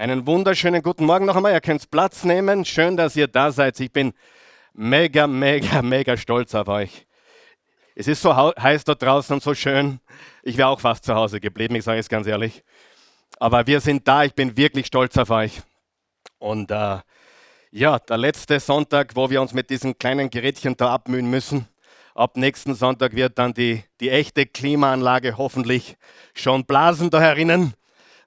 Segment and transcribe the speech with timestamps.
[0.00, 1.52] Einen wunderschönen guten Morgen noch einmal.
[1.52, 2.64] Ihr könnt Platz nehmen.
[2.64, 3.78] Schön, dass ihr da seid.
[3.80, 4.14] Ich bin
[4.72, 7.06] mega, mega, mega stolz auf euch.
[7.94, 10.00] Es ist so heiß dort draußen und so schön.
[10.42, 12.64] Ich wäre auch fast zu Hause geblieben, ich sage es ganz ehrlich.
[13.38, 14.24] Aber wir sind da.
[14.24, 15.60] Ich bin wirklich stolz auf euch.
[16.38, 17.00] Und äh,
[17.70, 21.68] ja, der letzte Sonntag, wo wir uns mit diesen kleinen Gerätchen da abmühen müssen.
[22.14, 25.98] Ab nächsten Sonntag wird dann die, die echte Klimaanlage hoffentlich
[26.32, 27.74] schon blasen da herinnen.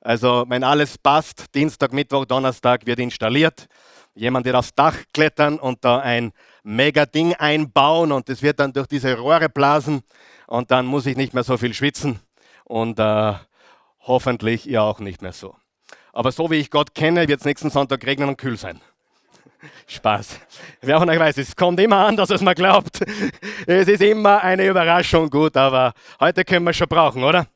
[0.04, 3.68] Also wenn alles passt, Dienstag, Mittwoch, Donnerstag wird installiert.
[4.15, 8.73] Jemand wird aufs Dach klettern und da ein mega Ding einbauen und es wird dann
[8.73, 10.04] durch diese Rohre blasen
[10.45, 12.19] und dann muss ich nicht mehr so viel schwitzen
[12.65, 13.33] und äh,
[14.01, 15.55] hoffentlich ihr auch nicht mehr so.
[16.11, 18.81] Aber so wie ich Gott kenne, wird es nächsten Sonntag regnen und kühl sein.
[19.87, 20.37] Spaß.
[20.81, 23.00] Wer von euch weiß, es kommt immer anders, als man glaubt.
[23.65, 27.47] Es ist immer eine Überraschung gut, aber heute können wir schon brauchen, oder?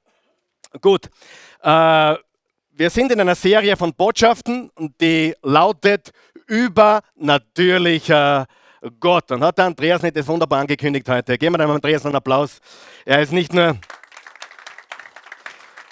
[0.81, 1.09] Gut.
[1.61, 2.16] Äh,
[2.77, 4.70] wir sind in einer Serie von Botschaften,
[5.02, 6.12] die lautet
[6.45, 8.45] übernatürlicher
[9.00, 9.31] Gott.
[9.31, 11.39] Und hat der Andreas nicht das wunderbar angekündigt heute.
[11.39, 12.59] Geben wir dem Andreas einen Applaus.
[13.03, 13.78] Er ist nicht nur,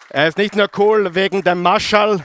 [0.09, 2.23] er ist nicht nur cool wegen dem Marschall,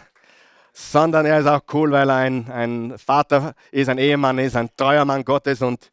[0.75, 4.69] sondern er ist auch cool, weil er ein, ein Vater ist, ein Ehemann ist, ein
[4.77, 5.91] treuer Mann Gottes und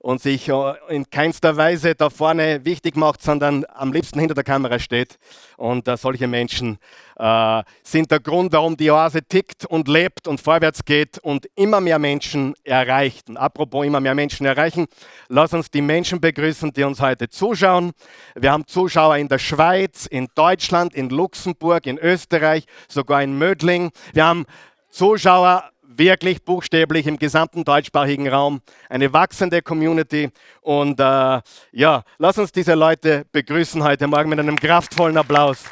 [0.00, 4.44] und sich äh, in keinster Weise da vorne wichtig macht, sondern am liebsten hinter der
[4.44, 5.18] Kamera steht.
[5.56, 6.78] Und äh, solche Menschen
[7.16, 11.80] äh, sind der Grund, warum die Oase tickt und lebt und vorwärts geht und immer
[11.80, 13.28] mehr Menschen erreicht.
[13.28, 14.86] Und apropos immer mehr Menschen erreichen,
[15.28, 17.92] lass uns die Menschen begrüßen, die uns heute zuschauen.
[18.34, 23.90] Wir haben Zuschauer in der Schweiz, in Deutschland, in Luxemburg, in Österreich, sogar in Mödling.
[24.14, 24.46] Wir haben
[24.88, 25.70] Zuschauer
[26.00, 30.30] wirklich buchstäblich im gesamten deutschsprachigen Raum eine wachsende Community.
[30.62, 31.40] Und äh,
[31.72, 35.64] ja, lass uns diese Leute begrüßen heute Morgen mit einem kraftvollen Applaus,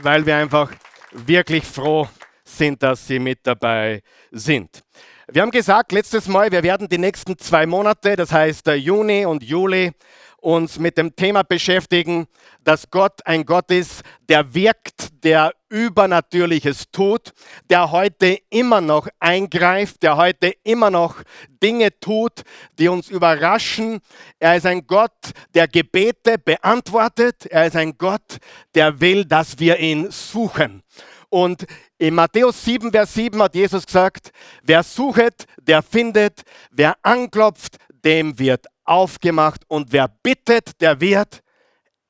[0.00, 0.72] weil wir einfach
[1.12, 2.08] wirklich froh
[2.44, 4.82] sind, dass sie mit dabei sind.
[5.30, 9.26] Wir haben gesagt letztes Mal, wir werden die nächsten zwei Monate, das heißt äh, Juni
[9.26, 9.92] und Juli,
[10.38, 12.26] uns mit dem Thema beschäftigen,
[12.64, 17.32] dass Gott ein Gott ist, der wirkt, der Übernatürliches tut,
[17.70, 21.22] der heute immer noch eingreift, der heute immer noch
[21.62, 22.42] Dinge tut,
[22.78, 24.00] die uns überraschen.
[24.38, 27.46] Er ist ein Gott, der Gebete beantwortet.
[27.46, 28.38] Er ist ein Gott,
[28.74, 30.82] der will, dass wir ihn suchen.
[31.28, 31.66] Und
[31.98, 34.30] in Matthäus 7, Vers 7 hat Jesus gesagt,
[34.62, 41.43] wer suchet, der findet, wer anklopft, dem wird aufgemacht und wer bittet, der wird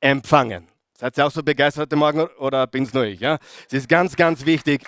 [0.05, 0.67] empfangen.
[0.97, 3.19] Seid ihr auch so begeistert heute Morgen oder bin es nur ich?
[3.19, 3.39] Ja?
[3.67, 4.83] Es ist ganz, ganz wichtig.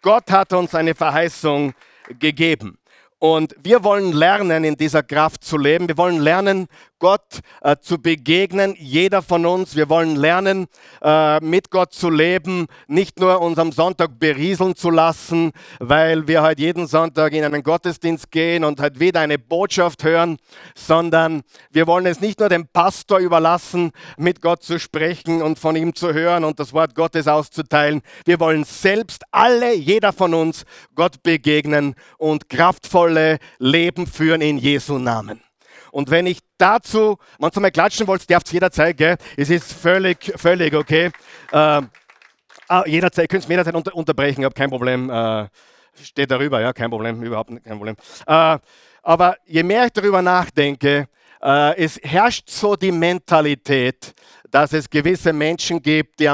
[0.00, 1.74] Gott hat uns eine Verheißung
[2.18, 2.78] gegeben.
[3.20, 5.86] Und wir wollen lernen, in dieser Kraft zu leben.
[5.88, 6.68] Wir wollen lernen,
[7.00, 9.74] Gott äh, zu begegnen, jeder von uns.
[9.74, 10.68] Wir wollen lernen,
[11.02, 16.42] äh, mit Gott zu leben, nicht nur uns am Sonntag berieseln zu lassen, weil wir
[16.42, 20.36] halt jeden Sonntag in einen Gottesdienst gehen und halt wieder eine Botschaft hören,
[20.74, 25.76] sondern wir wollen es nicht nur dem Pastor überlassen, mit Gott zu sprechen und von
[25.76, 28.02] ihm zu hören und das Wort Gottes auszuteilen.
[28.26, 30.64] Wir wollen selbst alle, jeder von uns,
[30.94, 32.50] Gott begegnen und
[33.10, 35.40] kraftvolle Leben führen in Jesu Namen.
[35.92, 39.16] Und wenn ich dazu manchmal klatschen wollt, darf es jederzeit, gell?
[39.36, 41.10] Es ist völlig, völlig okay.
[41.50, 41.82] Äh,
[42.86, 45.10] jederzeit, könnt es jederzeit unter, unterbrechen, habe kein Problem.
[45.10, 45.48] Äh,
[46.00, 47.96] steht darüber, ja, kein Problem, überhaupt kein Problem.
[48.26, 48.58] Äh,
[49.02, 51.08] aber je mehr ich darüber nachdenke,
[51.42, 54.14] äh, es herrscht so die Mentalität,
[54.48, 56.30] dass es gewisse Menschen gibt, die,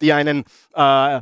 [0.00, 0.44] die einen
[0.74, 1.20] äh,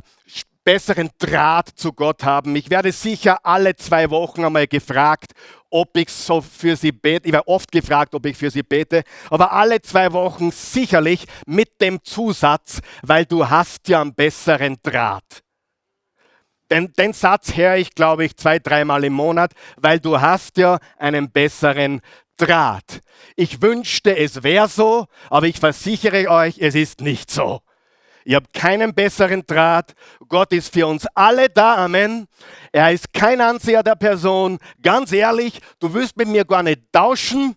[0.65, 2.55] besseren Draht zu Gott haben.
[2.55, 5.31] Ich werde sicher alle zwei Wochen einmal gefragt,
[5.69, 7.27] ob ich so für sie bete.
[7.27, 11.79] Ich werde oft gefragt, ob ich für sie bete, aber alle zwei Wochen sicherlich mit
[11.79, 15.43] dem Zusatz, weil du hast ja einen besseren Draht.
[16.71, 20.79] Den, den Satz höre ich, glaube ich, zwei, dreimal im Monat, weil du hast ja
[20.97, 22.01] einen besseren
[22.37, 23.01] Draht.
[23.35, 27.61] Ich wünschte, es wäre so, aber ich versichere euch, es ist nicht so.
[28.25, 29.93] Ihr habt keinen besseren Draht.
[30.27, 31.85] Gott ist für uns alle da.
[31.85, 32.25] Amen.
[32.71, 34.57] Er ist kein Anseher der Person.
[34.81, 37.55] Ganz ehrlich, du wirst mit mir gar nicht tauschen,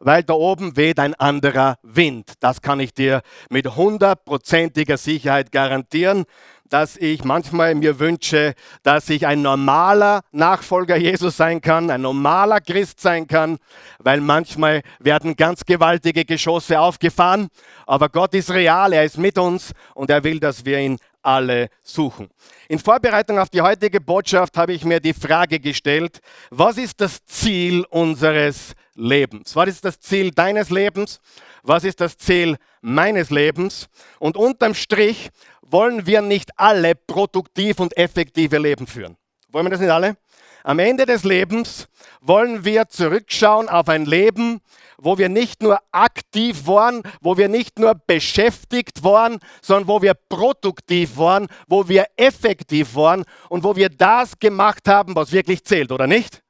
[0.00, 2.32] weil da oben weht ein anderer Wind.
[2.40, 6.24] Das kann ich dir mit hundertprozentiger Sicherheit garantieren
[6.68, 12.60] dass ich manchmal mir wünsche, dass ich ein normaler Nachfolger Jesus sein kann, ein normaler
[12.60, 13.58] Christ sein kann,
[13.98, 17.48] weil manchmal werden ganz gewaltige Geschosse aufgefahren,
[17.86, 21.68] aber Gott ist real, er ist mit uns und er will, dass wir ihn alle
[21.82, 22.28] suchen.
[22.68, 26.20] In Vorbereitung auf die heutige Botschaft habe ich mir die Frage gestellt,
[26.50, 29.54] was ist das Ziel unseres Lebens?
[29.54, 31.20] Was ist das Ziel deines Lebens?
[31.62, 33.88] Was ist das Ziel meines Lebens?
[34.18, 35.30] Und unterm Strich
[35.70, 39.16] wollen wir nicht alle produktiv und effektive Leben führen.
[39.50, 40.16] Wollen wir das nicht alle?
[40.64, 41.88] Am Ende des Lebens
[42.20, 44.60] wollen wir zurückschauen auf ein Leben,
[44.98, 50.14] wo wir nicht nur aktiv waren, wo wir nicht nur beschäftigt waren, sondern wo wir
[50.14, 55.92] produktiv waren, wo wir effektiv waren und wo wir das gemacht haben, was wirklich zählt,
[55.92, 56.42] oder nicht?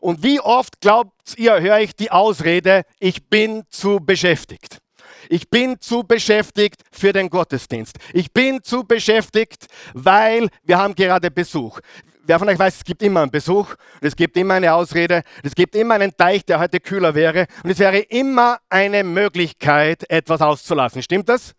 [0.00, 4.78] Und wie oft glaubt ihr, höre ich die Ausrede, ich bin zu beschäftigt.
[5.28, 7.96] Ich bin zu beschäftigt für den Gottesdienst.
[8.12, 11.80] Ich bin zu beschäftigt, weil wir haben gerade Besuch.
[12.24, 15.54] Wer von euch weiß, es gibt immer einen Besuch, es gibt immer eine Ausrede, es
[15.54, 20.42] gibt immer einen Teich, der heute kühler wäre und es wäre immer eine Möglichkeit, etwas
[20.42, 21.02] auszulassen.
[21.02, 21.54] Stimmt das?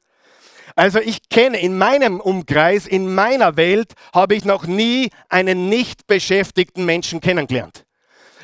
[0.75, 6.07] Also ich kenne in meinem Umkreis, in meiner Welt, habe ich noch nie einen nicht
[6.07, 7.85] beschäftigten Menschen kennengelernt.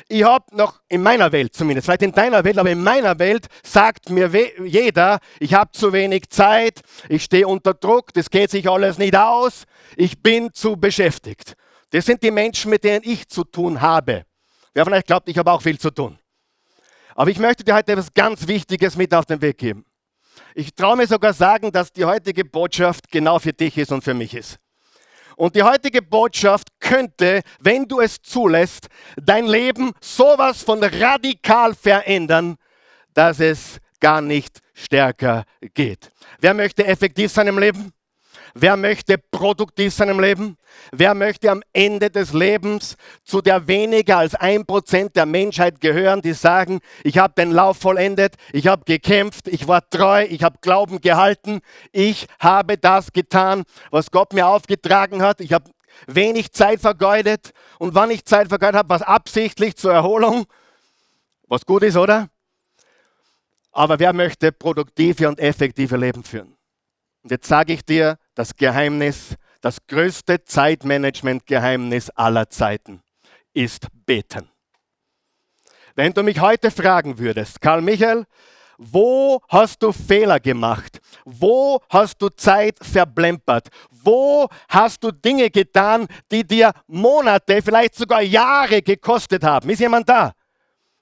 [0.08, 3.48] Ich habe noch in meiner Welt zumindest, vielleicht in deiner Welt, aber in meiner Welt
[3.64, 4.30] sagt mir
[4.64, 9.16] jeder, ich habe zu wenig Zeit, ich stehe unter Druck, das geht sich alles nicht
[9.16, 9.64] aus,
[9.96, 11.54] ich bin zu beschäftigt.
[11.90, 14.24] Das sind die Menschen, mit denen ich zu tun habe.
[14.74, 16.18] Wer von euch glaubt, ich habe auch viel zu tun.
[17.16, 19.86] Aber ich möchte dir heute etwas ganz Wichtiges mit auf den Weg geben.
[20.54, 24.14] Ich traue mir sogar sagen, dass die heutige Botschaft genau für dich ist und für
[24.14, 24.58] mich ist.
[25.36, 32.56] Und die heutige Botschaft könnte, wenn du es zulässt, dein Leben sowas von radikal verändern,
[33.12, 35.44] dass es gar nicht stärker
[35.74, 36.10] geht.
[36.40, 37.92] Wer möchte effektiv sein im Leben?
[38.54, 40.56] Wer möchte produktiv sein im Leben?
[40.92, 46.22] Wer möchte am Ende des Lebens zu der weniger als ein Prozent der Menschheit gehören,
[46.22, 50.58] die sagen, ich habe den Lauf vollendet, ich habe gekämpft, ich war treu, ich habe
[50.60, 51.60] Glauben gehalten,
[51.92, 55.70] ich habe das getan, was Gott mir aufgetragen hat, ich habe
[56.06, 60.46] wenig Zeit vergeudet und wann ich Zeit vergeudet habe, was absichtlich zur Erholung,
[61.48, 62.28] was gut ist, oder?
[63.72, 66.56] Aber wer möchte produktive und effektive Leben führen?
[67.22, 73.02] Und jetzt sage ich dir das Geheimnis, das größte Zeitmanagement-Geheimnis aller Zeiten
[73.52, 74.48] ist Beten.
[75.96, 78.26] Wenn du mich heute fragen würdest, Karl Michael,
[78.76, 81.00] wo hast du Fehler gemacht?
[81.24, 83.68] Wo hast du Zeit verblempert?
[83.90, 89.70] Wo hast du Dinge getan, die dir Monate, vielleicht sogar Jahre gekostet haben?
[89.70, 90.32] Ist jemand da?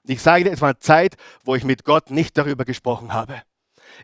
[0.07, 3.41] Ich sage dir, es war Zeit, wo ich mit Gott nicht darüber gesprochen habe.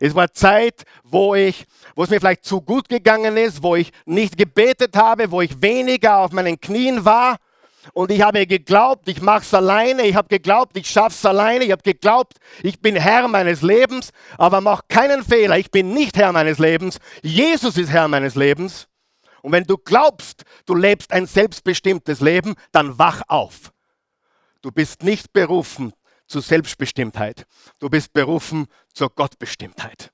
[0.00, 3.92] Es war Zeit, wo, ich, wo es mir vielleicht zu gut gegangen ist, wo ich
[4.04, 7.36] nicht gebetet habe, wo ich weniger auf meinen Knien war.
[7.94, 10.02] Und ich habe geglaubt, ich mache es alleine.
[10.02, 11.64] Ich habe geglaubt, ich schaffe es alleine.
[11.64, 14.10] Ich habe geglaubt, ich bin Herr meines Lebens.
[14.38, 16.98] Aber mach keinen Fehler, ich bin nicht Herr meines Lebens.
[17.22, 18.88] Jesus ist Herr meines Lebens.
[19.42, 23.72] Und wenn du glaubst, du lebst ein selbstbestimmtes Leben, dann wach auf.
[24.62, 25.92] Du bist nicht berufen
[26.32, 27.46] zur Selbstbestimmtheit.
[27.78, 30.10] Du bist berufen zur Gottbestimmtheit.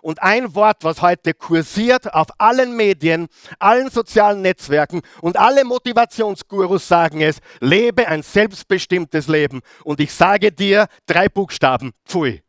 [0.00, 3.26] Und ein Wort, was heute kursiert auf allen Medien,
[3.58, 9.62] allen sozialen Netzwerken und alle Motivationsgurus sagen es, lebe ein selbstbestimmtes Leben.
[9.82, 12.44] Und ich sage dir drei Buchstaben, pfui.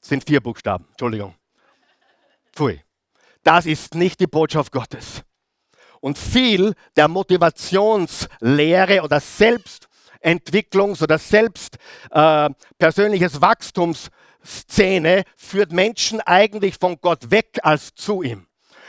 [0.00, 1.34] Sind vier Buchstaben, Entschuldigung.
[2.54, 2.80] Pfui.
[3.42, 5.22] Das ist nicht die Botschaft Gottes.
[6.00, 9.88] Und viel der Motivationslehre oder Selbst
[10.22, 11.78] Entwicklungs- oder selbst
[12.10, 18.46] äh, persönliches Wachstumsszene führt Menschen eigentlich von Gott weg als zu ihm.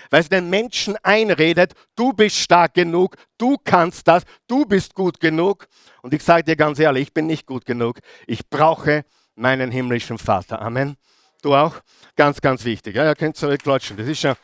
[0.10, 5.20] Weil es den Menschen einredet, du bist stark genug, du kannst das, du bist gut
[5.20, 5.68] genug.
[6.02, 8.00] Und ich sage dir ganz ehrlich, ich bin nicht gut genug.
[8.28, 10.62] Ich brauche meinen himmlischen Vater.
[10.62, 10.98] Amen.
[11.42, 11.76] Du auch?
[12.16, 12.96] Ganz, ganz wichtig.
[12.96, 13.98] Ja, ihr könnt zurückklatschen.
[13.98, 14.36] Das ist schon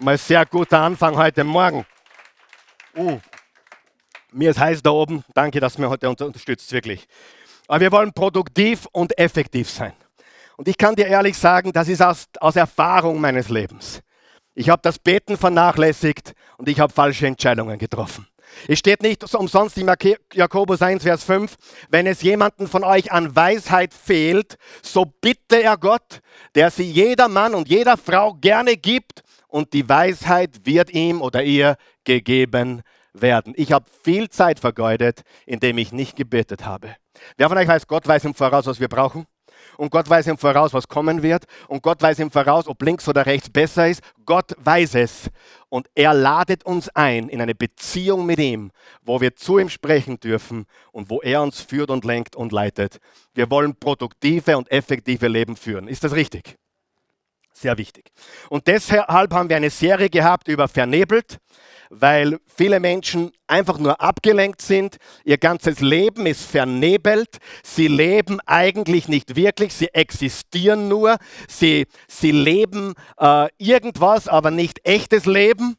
[0.00, 1.84] mal ein sehr guter Anfang heute Morgen.
[2.96, 3.20] Uh.
[4.32, 5.24] Mir ist heiß da oben.
[5.34, 7.06] Danke, dass du mir heute unterstützt, wirklich.
[7.68, 9.92] Aber wir wollen produktiv und effektiv sein.
[10.56, 14.00] Und ich kann dir ehrlich sagen, das ist aus, aus Erfahrung meines Lebens.
[14.54, 18.26] Ich habe das Beten vernachlässigt und ich habe falsche Entscheidungen getroffen.
[18.68, 19.90] Es steht nicht umsonst in
[20.34, 21.56] Jakobus 1, Vers 5,
[21.88, 26.20] wenn es jemanden von euch an Weisheit fehlt, so bitte er Gott,
[26.54, 31.42] der sie jeder Mann und jeder Frau gerne gibt und die Weisheit wird ihm oder
[31.42, 32.82] ihr gegeben
[33.14, 33.52] werden.
[33.56, 36.96] Ich habe viel Zeit vergeudet, indem ich nicht gebetet habe.
[37.36, 39.26] Wer von euch weiß, Gott weiß im Voraus, was wir brauchen?
[39.76, 41.44] Und Gott weiß im Voraus, was kommen wird.
[41.68, 44.02] Und Gott weiß im Voraus, ob links oder rechts besser ist.
[44.26, 45.30] Gott weiß es.
[45.68, 48.70] Und er ladet uns ein in eine Beziehung mit ihm,
[49.02, 52.98] wo wir zu ihm sprechen dürfen und wo er uns führt und lenkt und leitet.
[53.34, 55.88] Wir wollen produktive und effektive Leben führen.
[55.88, 56.56] Ist das richtig?
[57.54, 58.10] Sehr wichtig.
[58.48, 61.38] Und deshalb haben wir eine Serie gehabt über Vernebelt
[61.94, 64.96] weil viele Menschen einfach nur abgelenkt sind.
[65.24, 67.36] Ihr ganzes Leben ist vernebelt.
[67.62, 69.74] Sie leben eigentlich nicht wirklich.
[69.74, 71.18] Sie existieren nur.
[71.48, 75.76] Sie, sie leben äh, irgendwas, aber nicht echtes Leben.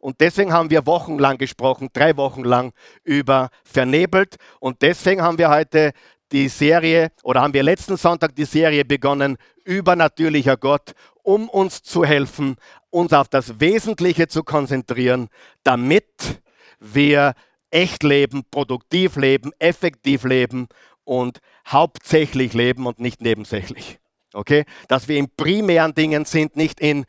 [0.00, 2.72] Und deswegen haben wir wochenlang gesprochen, drei Wochen lang
[3.04, 4.34] über vernebelt.
[4.58, 5.92] Und deswegen haben wir heute
[6.32, 12.04] die Serie oder haben wir letzten Sonntag die Serie begonnen, übernatürlicher Gott, um uns zu
[12.04, 12.56] helfen,
[12.90, 15.28] uns auf das Wesentliche zu konzentrieren,
[15.62, 16.42] damit
[16.78, 17.34] wir
[17.70, 20.68] echt leben, produktiv leben, effektiv leben
[21.04, 23.98] und hauptsächlich leben und nicht nebensächlich.
[24.34, 24.64] Okay?
[24.88, 27.04] Dass wir in primären Dingen sind, nicht in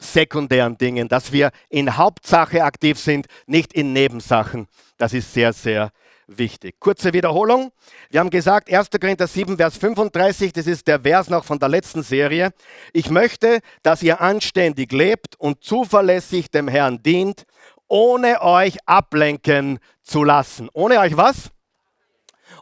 [0.00, 4.68] sekundären Dingen, dass wir in Hauptsache aktiv sind, nicht in Nebensachen.
[4.96, 5.90] Das ist sehr, sehr
[6.28, 6.78] wichtig.
[6.78, 7.72] Kurze Wiederholung.
[8.10, 8.90] Wir haben gesagt, 1.
[9.00, 12.52] Korinther 7, Vers 35, das ist der Vers noch von der letzten Serie.
[12.92, 17.44] Ich möchte, dass ihr anständig lebt und zuverlässig dem Herrn dient,
[17.88, 20.68] ohne euch ablenken zu lassen.
[20.72, 21.50] Ohne euch was?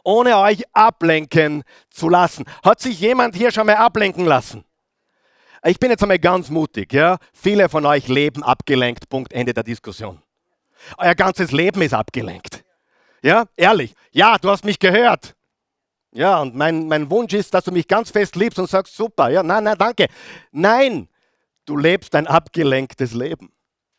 [0.03, 2.45] Ohne euch ablenken zu lassen.
[2.63, 4.63] Hat sich jemand hier schon mal ablenken lassen?
[5.63, 6.93] Ich bin jetzt einmal ganz mutig.
[6.93, 7.17] Ja?
[7.33, 9.09] Viele von euch leben abgelenkt.
[9.09, 10.21] Punkt, Ende der Diskussion.
[10.97, 12.63] Euer ganzes Leben ist abgelenkt.
[13.21, 13.95] Ja, ehrlich.
[14.11, 15.35] Ja, du hast mich gehört.
[16.11, 19.29] Ja, und mein, mein Wunsch ist, dass du mich ganz fest liebst und sagst, super.
[19.29, 20.07] Ja, nein, nein, danke.
[20.51, 21.09] Nein,
[21.65, 23.51] du lebst ein abgelenktes Leben.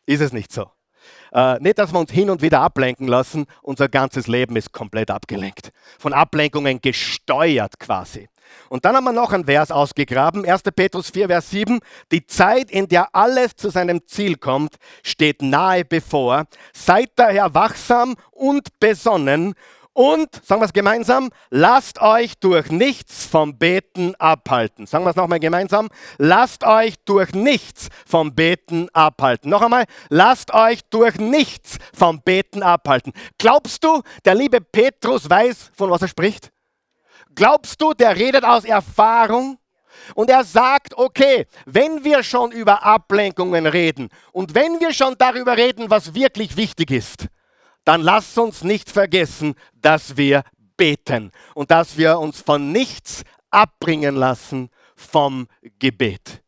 [0.05, 0.71] Ist es nicht so?
[1.31, 3.45] Äh, nicht, dass wir uns hin und wieder ablenken lassen.
[3.61, 5.71] Unser ganzes Leben ist komplett abgelenkt.
[5.97, 8.27] Von Ablenkungen gesteuert quasi.
[8.69, 10.63] Und dann haben wir noch ein Vers ausgegraben, 1.
[10.75, 11.79] Petrus 4, Vers 7.
[12.11, 16.45] Die Zeit, in der alles zu seinem Ziel kommt, steht nahe bevor.
[16.73, 19.55] Seid daher wachsam und besonnen
[19.93, 24.85] und, sagen wir es gemeinsam, lasst euch durch nichts vom Beten abhalten.
[24.85, 25.89] Sagen wir es nochmal gemeinsam.
[26.17, 29.49] Lasst euch durch nichts vom Beten abhalten.
[29.49, 33.11] Noch einmal, lasst euch durch nichts vom Beten abhalten.
[33.39, 36.49] Glaubst du, der liebe Petrus weiß, von was er spricht?
[37.35, 39.57] Glaubst du, der redet aus Erfahrung?
[40.15, 45.57] Und er sagt, okay, wenn wir schon über Ablenkungen reden und wenn wir schon darüber
[45.57, 47.27] reden, was wirklich wichtig ist,
[47.83, 50.43] dann lasst uns nicht vergessen, dass wir
[50.77, 55.47] beten und dass wir uns von nichts abbringen lassen vom
[55.79, 56.43] Gebet.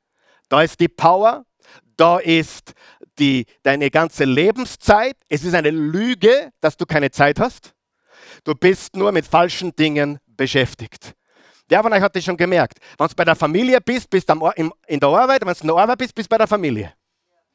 [0.50, 1.46] Da ist die Power,
[1.98, 2.74] da ist
[3.20, 5.16] die, deine ganze Lebenszeit.
[5.30, 7.74] Es ist eine Lüge, dass du keine Zeit hast.
[8.44, 11.14] Du bist nur mit falschen Dingen beschäftigt.
[11.68, 12.80] Wer von euch hat das schon gemerkt?
[12.98, 14.52] Wenn du bei der Familie bist, bist du
[14.88, 16.94] in der Arbeit, wenn du in der Arbeit bist, bist du bei der Familie.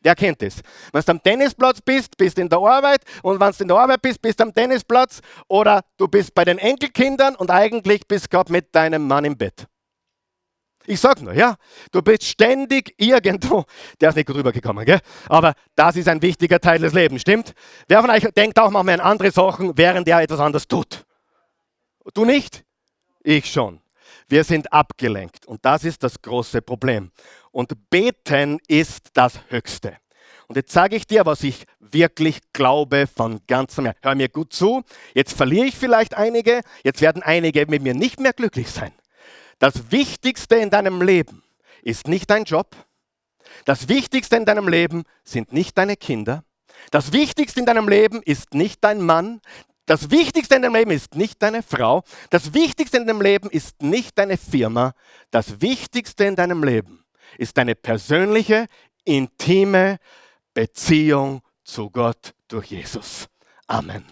[0.01, 0.61] Wer kennt das?
[0.93, 3.77] Wenn du am Tennisplatz bist, bist du in der Arbeit und wenn du in der
[3.77, 8.27] Arbeit bist, bist du am Tennisplatz oder du bist bei den Enkelkindern und eigentlich bist
[8.27, 9.67] du gerade mit deinem Mann im Bett.
[10.87, 11.57] Ich sag nur, ja,
[11.91, 13.65] du bist ständig irgendwo,
[14.01, 15.01] der ist nicht gut rübergekommen, gell?
[15.29, 17.53] aber das ist ein wichtiger Teil des Lebens, stimmt?
[17.89, 21.05] Wer von euch denkt auch manchmal an andere Sachen, während er etwas anderes tut?
[22.15, 22.66] Du nicht?
[23.29, 23.81] Ich schon.
[24.29, 27.11] Wir sind abgelenkt und das ist das große Problem.
[27.51, 29.97] Und beten ist das Höchste.
[30.47, 34.01] Und jetzt sage ich dir, was ich wirklich glaube von ganzem Herzen.
[34.05, 34.85] Hör mir gut zu.
[35.13, 36.61] Jetzt verliere ich vielleicht einige.
[36.85, 38.93] Jetzt werden einige mit mir nicht mehr glücklich sein.
[39.59, 41.43] Das Wichtigste in deinem Leben
[41.83, 42.77] ist nicht dein Job.
[43.65, 46.45] Das Wichtigste in deinem Leben sind nicht deine Kinder.
[46.93, 49.41] Das Wichtigste in deinem Leben ist nicht dein Mann.
[49.87, 52.03] Das Wichtigste in deinem Leben ist nicht deine Frau.
[52.31, 54.95] Das Wichtigste in deinem Leben ist nicht deine Firma.
[55.31, 57.05] Das Wichtigste in deinem Leben
[57.39, 58.67] ist deine persönliche,
[59.05, 59.99] intime
[60.53, 63.29] Beziehung zu Gott durch Jesus.
[63.69, 64.05] Amen.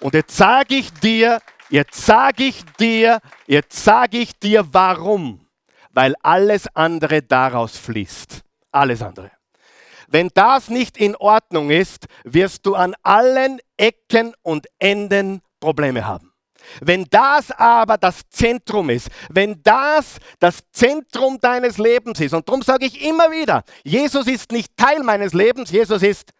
[0.00, 1.40] Und jetzt sage ich dir,
[1.70, 5.46] jetzt sage ich dir, jetzt sage ich dir, warum.
[5.92, 8.42] Weil alles andere daraus fließt.
[8.70, 9.39] Alles andere.
[10.10, 16.32] Wenn das nicht in Ordnung ist, wirst du an allen Ecken und Enden Probleme haben.
[16.80, 22.62] Wenn das aber das Zentrum ist, wenn das das Zentrum deines Lebens ist, und darum
[22.62, 26.32] sage ich immer wieder, Jesus ist nicht Teil meines Lebens, Jesus ist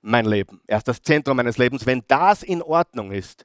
[0.00, 0.60] mein Leben.
[0.66, 1.86] Er ist das Zentrum meines Lebens.
[1.86, 3.44] Wenn das in Ordnung ist,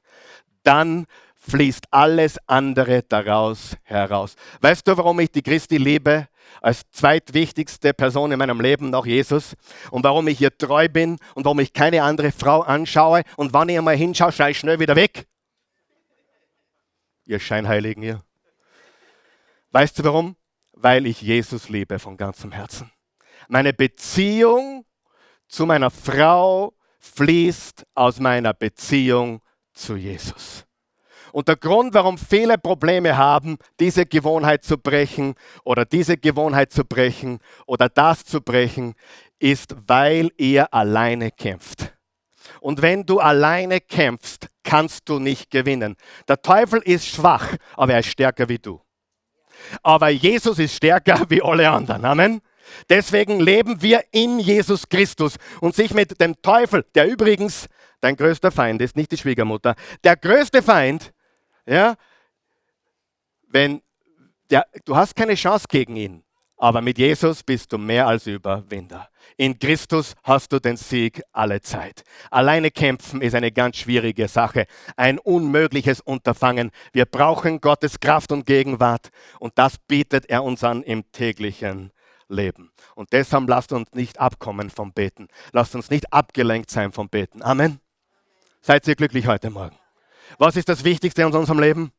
[0.62, 4.34] dann fließt alles andere daraus heraus.
[4.60, 6.28] Weißt du, warum ich die Christi liebe?
[6.60, 9.54] Als zweitwichtigste Person in meinem Leben nach Jesus
[9.90, 13.68] und warum ich ihr treu bin und warum ich keine andere Frau anschaue und wann
[13.68, 15.26] ich einmal hinschaue, schaue ich schnell wieder weg.
[17.26, 18.22] Ihr Scheinheiligen hier.
[19.70, 20.36] Weißt du warum?
[20.72, 22.90] Weil ich Jesus liebe von ganzem Herzen.
[23.48, 24.84] Meine Beziehung
[25.48, 29.40] zu meiner Frau fließt aus meiner Beziehung
[29.72, 30.67] zu Jesus.
[31.38, 36.84] Und der Grund, warum viele Probleme haben, diese Gewohnheit zu brechen oder diese Gewohnheit zu
[36.84, 38.96] brechen oder das zu brechen,
[39.38, 41.96] ist, weil ihr alleine kämpft.
[42.60, 45.94] Und wenn du alleine kämpfst, kannst du nicht gewinnen.
[46.26, 48.80] Der Teufel ist schwach, aber er ist stärker wie du.
[49.84, 52.04] Aber Jesus ist stärker wie alle anderen.
[52.04, 52.40] Amen.
[52.90, 57.68] Deswegen leben wir in Jesus Christus und sich mit dem Teufel, der übrigens
[58.00, 61.12] dein größter Feind ist, nicht die Schwiegermutter, der größte Feind,
[61.68, 61.94] ja,
[63.48, 63.82] wenn
[64.50, 66.24] der, du hast keine Chance gegen ihn,
[66.56, 69.08] aber mit Jesus bist du mehr als Überwinder.
[69.36, 72.02] In Christus hast du den Sieg alle Zeit.
[72.30, 76.72] Alleine kämpfen ist eine ganz schwierige Sache, ein unmögliches Unterfangen.
[76.92, 81.92] Wir brauchen Gottes Kraft und Gegenwart und das bietet er uns an im täglichen
[82.28, 82.72] Leben.
[82.96, 85.28] Und deshalb lasst uns nicht abkommen vom Beten.
[85.52, 87.42] Lasst uns nicht abgelenkt sein vom Beten.
[87.42, 87.80] Amen.
[88.60, 89.77] Seid ihr glücklich heute Morgen?
[90.36, 91.92] Was ist das Wichtigste in unserem Leben?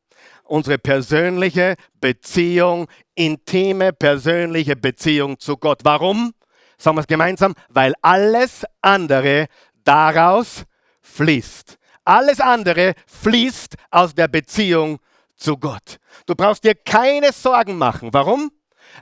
[0.44, 5.80] Unsere persönliche Beziehung, intime persönliche Beziehung zu Gott.
[5.84, 6.32] Warum?
[6.76, 9.46] Sagen wir es gemeinsam, weil alles andere
[9.84, 10.64] daraus
[11.02, 11.78] fließt.
[12.04, 14.98] Alles andere fließt aus der Beziehung
[15.36, 15.98] zu Gott.
[16.26, 18.12] Du brauchst dir keine Sorgen machen.
[18.12, 18.50] Warum?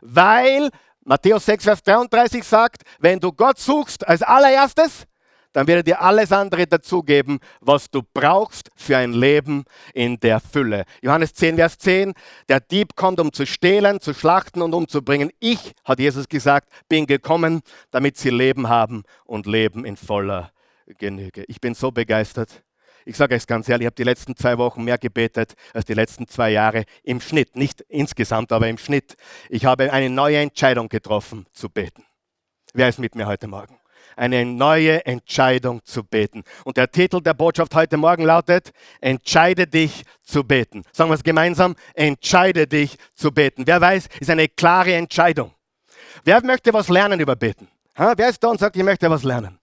[0.00, 0.70] Weil
[1.04, 5.04] Matthäus 6, Vers 33 sagt, wenn du Gott suchst als allererstes,
[5.52, 9.64] dann wird er dir alles andere dazugeben, was du brauchst für ein Leben
[9.94, 10.84] in der Fülle.
[11.02, 12.14] Johannes 10, Vers 10,
[12.48, 15.30] der Dieb kommt, um zu stehlen, zu schlachten und umzubringen.
[15.40, 20.52] Ich, hat Jesus gesagt, bin gekommen, damit sie Leben haben und Leben in voller
[20.98, 21.44] Genüge.
[21.48, 22.62] Ich bin so begeistert.
[23.04, 25.94] Ich sage es ganz ehrlich, ich habe die letzten zwei Wochen mehr gebetet als die
[25.94, 27.56] letzten zwei Jahre im Schnitt.
[27.56, 29.16] Nicht insgesamt, aber im Schnitt.
[29.48, 32.04] Ich habe eine neue Entscheidung getroffen zu beten.
[32.74, 33.78] Wer ist mit mir heute Morgen?
[34.18, 36.42] Eine neue Entscheidung zu beten.
[36.64, 40.82] Und der Titel der Botschaft heute Morgen lautet, entscheide dich zu beten.
[40.92, 43.66] Sagen wir es gemeinsam, entscheide dich zu beten.
[43.66, 45.52] Wer weiß, ist eine klare Entscheidung.
[46.24, 47.68] Wer möchte was lernen über Beten?
[47.96, 48.14] Ha?
[48.16, 49.58] Wer ist da und sagt, ich möchte was lernen?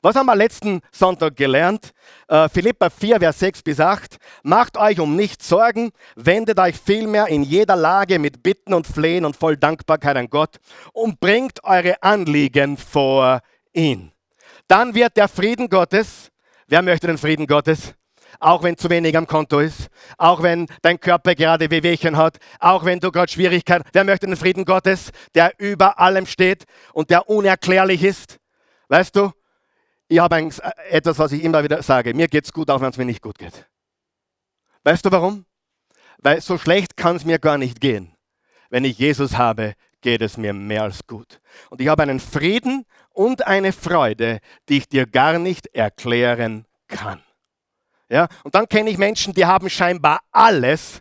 [0.00, 1.92] Was haben wir letzten Sonntag gelernt?
[2.28, 4.16] Äh, Philippa 4, Vers 6 bis 8.
[4.44, 9.24] Macht euch um nichts Sorgen, wendet euch vielmehr in jeder Lage mit Bitten und Flehen
[9.24, 10.58] und voll Dankbarkeit an Gott
[10.92, 13.40] und bringt eure Anliegen vor
[13.72, 14.12] ihn.
[14.66, 16.30] Dann wird der Frieden Gottes,
[16.66, 17.94] wer möchte den Frieden Gottes?
[18.40, 22.84] Auch wenn zu wenig am Konto ist, auch wenn dein Körper gerade Wehwehchen hat, auch
[22.84, 27.28] wenn du gerade Schwierigkeiten, wer möchte den Frieden Gottes, der über allem steht und der
[27.28, 28.38] unerklärlich ist?
[28.88, 29.32] Weißt du,
[30.08, 30.50] ich habe
[30.90, 33.22] etwas, was ich immer wieder sage, mir geht es gut, auch wenn es mir nicht
[33.22, 33.66] gut geht.
[34.84, 35.44] Weißt du warum?
[36.18, 38.14] Weil so schlecht kann es mir gar nicht gehen.
[38.70, 41.40] Wenn ich Jesus habe, geht es mir mehr als gut.
[41.70, 47.22] Und ich habe einen Frieden und eine Freude, die ich dir gar nicht erklären kann.
[48.08, 48.28] Ja?
[48.44, 51.00] Und dann kenne ich Menschen, die haben scheinbar alles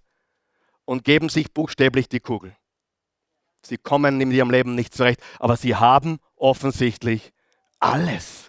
[0.85, 2.55] und geben sich buchstäblich die Kugel.
[3.61, 7.33] Sie kommen in ihrem Leben nicht zurecht, aber sie haben offensichtlich
[7.79, 8.46] alles.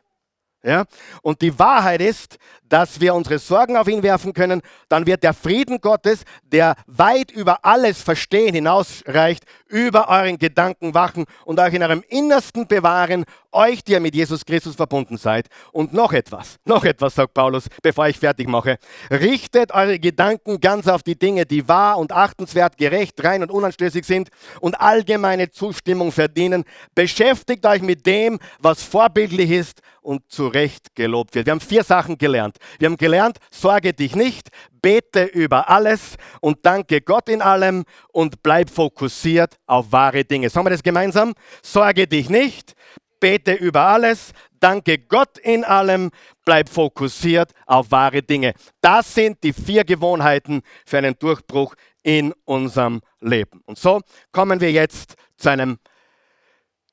[0.62, 0.84] Ja?
[1.22, 5.32] Und die Wahrheit ist, dass wir unsere Sorgen auf ihn werfen können, dann wird der
[5.32, 11.82] Frieden Gottes, der weit über alles Verstehen hinausreicht, über euren Gedanken wachen und euch in
[11.82, 15.48] eurem Innersten bewahren, euch, die ihr mit Jesus Christus verbunden seid.
[15.72, 18.78] Und noch etwas, noch etwas, sagt Paulus, bevor ich fertig mache.
[19.10, 24.04] Richtet eure Gedanken ganz auf die Dinge, die wahr und achtenswert, gerecht, rein und unanstößig
[24.04, 24.28] sind
[24.60, 26.64] und allgemeine Zustimmung verdienen.
[26.94, 31.46] Beschäftigt euch mit dem, was vorbildlich ist und zu Recht gelobt wird.
[31.46, 32.56] Wir haben vier Sachen gelernt.
[32.78, 34.48] Wir haben gelernt, sorge dich nicht,
[34.80, 40.48] bete über alles und danke Gott in allem und bleib fokussiert auf wahre Dinge.
[40.48, 41.34] Sagen wir das gemeinsam?
[41.62, 42.74] Sorge dich nicht,
[43.20, 46.10] bete über alles, danke Gott in allem,
[46.44, 48.54] bleib fokussiert auf wahre Dinge.
[48.80, 53.62] Das sind die vier Gewohnheiten für einen Durchbruch in unserem Leben.
[53.66, 54.00] Und so
[54.32, 55.78] kommen wir jetzt zu einem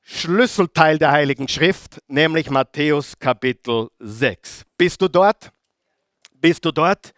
[0.03, 4.63] Schlüsselteil der Heiligen Schrift, nämlich Matthäus Kapitel 6.
[4.77, 5.51] Bist du dort?
[6.33, 7.11] Bist du dort?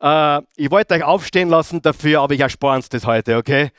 [0.00, 3.70] Äh, ich wollte euch aufstehen lassen dafür, aber ich erspare uns das heute, okay?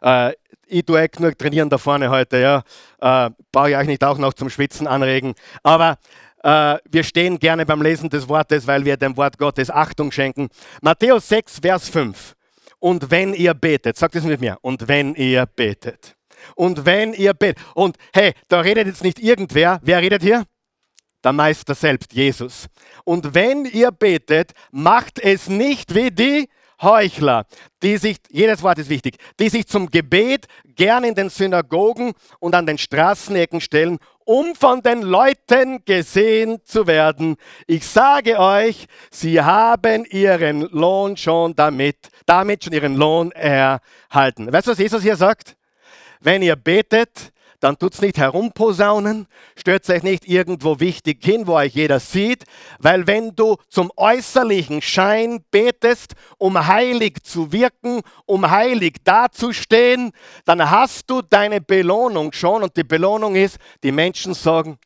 [0.00, 0.32] Äh,
[0.70, 2.62] ich tue echt nur trainieren da vorne heute, ja.
[3.00, 5.34] Äh, brauche ich euch nicht auch noch zum Schwitzen anregen.
[5.62, 5.98] Aber
[6.42, 10.48] äh, wir stehen gerne beim Lesen des Wortes, weil wir dem Wort Gottes Achtung schenken.
[10.80, 12.34] Matthäus 6, Vers 5.
[12.78, 16.16] Und wenn ihr betet, sagt es mit mir, und wenn ihr betet.
[16.54, 17.62] Und wenn ihr betet.
[17.74, 19.80] Und hey, da redet jetzt nicht irgendwer.
[19.82, 20.44] Wer redet hier?
[21.22, 22.66] Der Meister selbst, Jesus.
[23.04, 26.48] Und wenn ihr betet, macht es nicht wie die
[26.82, 27.46] Heuchler,
[27.82, 32.54] die sich, jedes Wort ist wichtig, die sich zum Gebet gern in den Synagogen und
[32.54, 37.36] an den Straßenecken stellen, um von den Leuten gesehen zu werden.
[37.66, 44.52] Ich sage euch, sie haben ihren Lohn schon damit, damit schon ihren Lohn erhalten.
[44.52, 45.56] Weißt du, was Jesus hier sagt?
[46.20, 51.74] Wenn ihr betet, dann tut's nicht herumposaunen, stört euch nicht irgendwo wichtig hin, wo euch
[51.74, 52.44] jeder sieht,
[52.78, 60.12] weil wenn du zum äußerlichen Schein betest, um heilig zu wirken, um heilig dazustehen,
[60.44, 64.78] dann hast du deine Belohnung schon und die Belohnung ist, die Menschen sagen,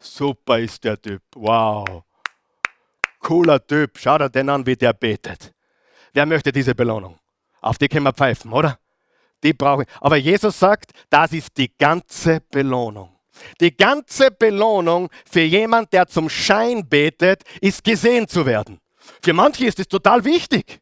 [0.00, 2.02] super ist der Typ, wow,
[3.20, 5.52] cooler Typ, schau dir den an, wie der betet.
[6.12, 7.18] Wer möchte diese Belohnung?
[7.60, 8.78] Auf die können wir pfeifen, oder?
[9.44, 9.88] Die brauche ich.
[10.00, 13.10] Aber Jesus sagt, das ist die ganze Belohnung.
[13.60, 18.80] Die ganze Belohnung für jemand, der zum Schein betet, ist gesehen zu werden.
[19.22, 20.80] Für manche ist es total wichtig.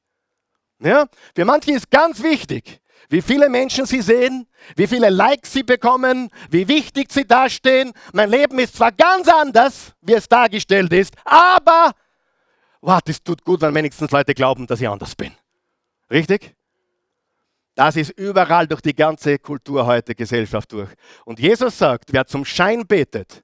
[0.80, 1.06] Ja?
[1.34, 4.46] Für manche ist ganz wichtig, wie viele Menschen sie sehen,
[4.76, 7.92] wie viele Likes sie bekommen, wie wichtig sie dastehen.
[8.12, 11.92] Mein Leben ist zwar ganz anders, wie es dargestellt ist, aber
[12.80, 15.32] wow, das tut gut, wenn wenigstens Leute glauben, dass ich anders bin.
[16.10, 16.54] Richtig?
[17.74, 20.90] Das ist überall durch die ganze Kultur heute, Gesellschaft durch.
[21.24, 23.42] Und Jesus sagt, wer zum Schein betet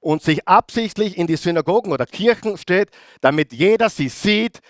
[0.00, 4.60] und sich absichtlich in die Synagogen oder Kirchen steht, damit jeder sie sieht,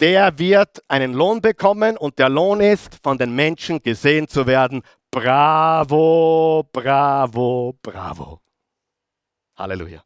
[0.00, 4.82] der wird einen Lohn bekommen und der Lohn ist, von den Menschen gesehen zu werden.
[5.10, 8.40] Bravo, bravo, bravo.
[9.56, 10.02] Halleluja.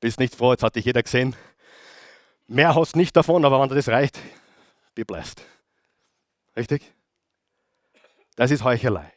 [0.00, 1.34] Bist nicht froh, jetzt hat dich jeder gesehen.
[2.46, 4.18] Mehr hast nicht davon, aber wenn dir das reicht,
[4.94, 5.42] be blessed.
[6.56, 6.94] Richtig?
[8.36, 9.12] Das ist Heuchelei.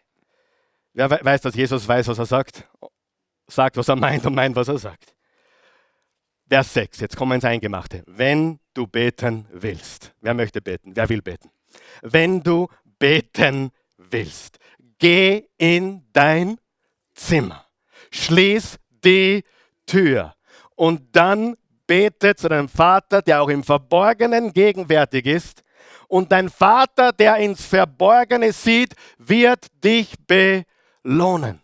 [0.94, 2.68] Wer weiß, dass Jesus weiß, was er sagt?
[3.48, 5.16] Sagt, was er meint und meint, was er sagt.
[6.50, 8.04] Vers 6, jetzt kommen wir ins Eingemachte.
[8.08, 10.14] Wenn du beten willst.
[10.22, 10.96] Wer möchte beten?
[10.96, 11.52] Wer will beten?
[12.02, 12.68] Wenn du
[13.00, 14.58] beten willst,
[14.98, 16.58] geh in dein
[17.14, 17.66] Zimmer,
[18.12, 19.44] schließ die
[19.86, 20.36] Tür
[20.76, 25.64] und dann bete zu deinem Vater, der auch im Verborgenen gegenwärtig ist
[26.08, 31.62] und dein Vater, der ins Verborgene sieht, wird dich belohnen.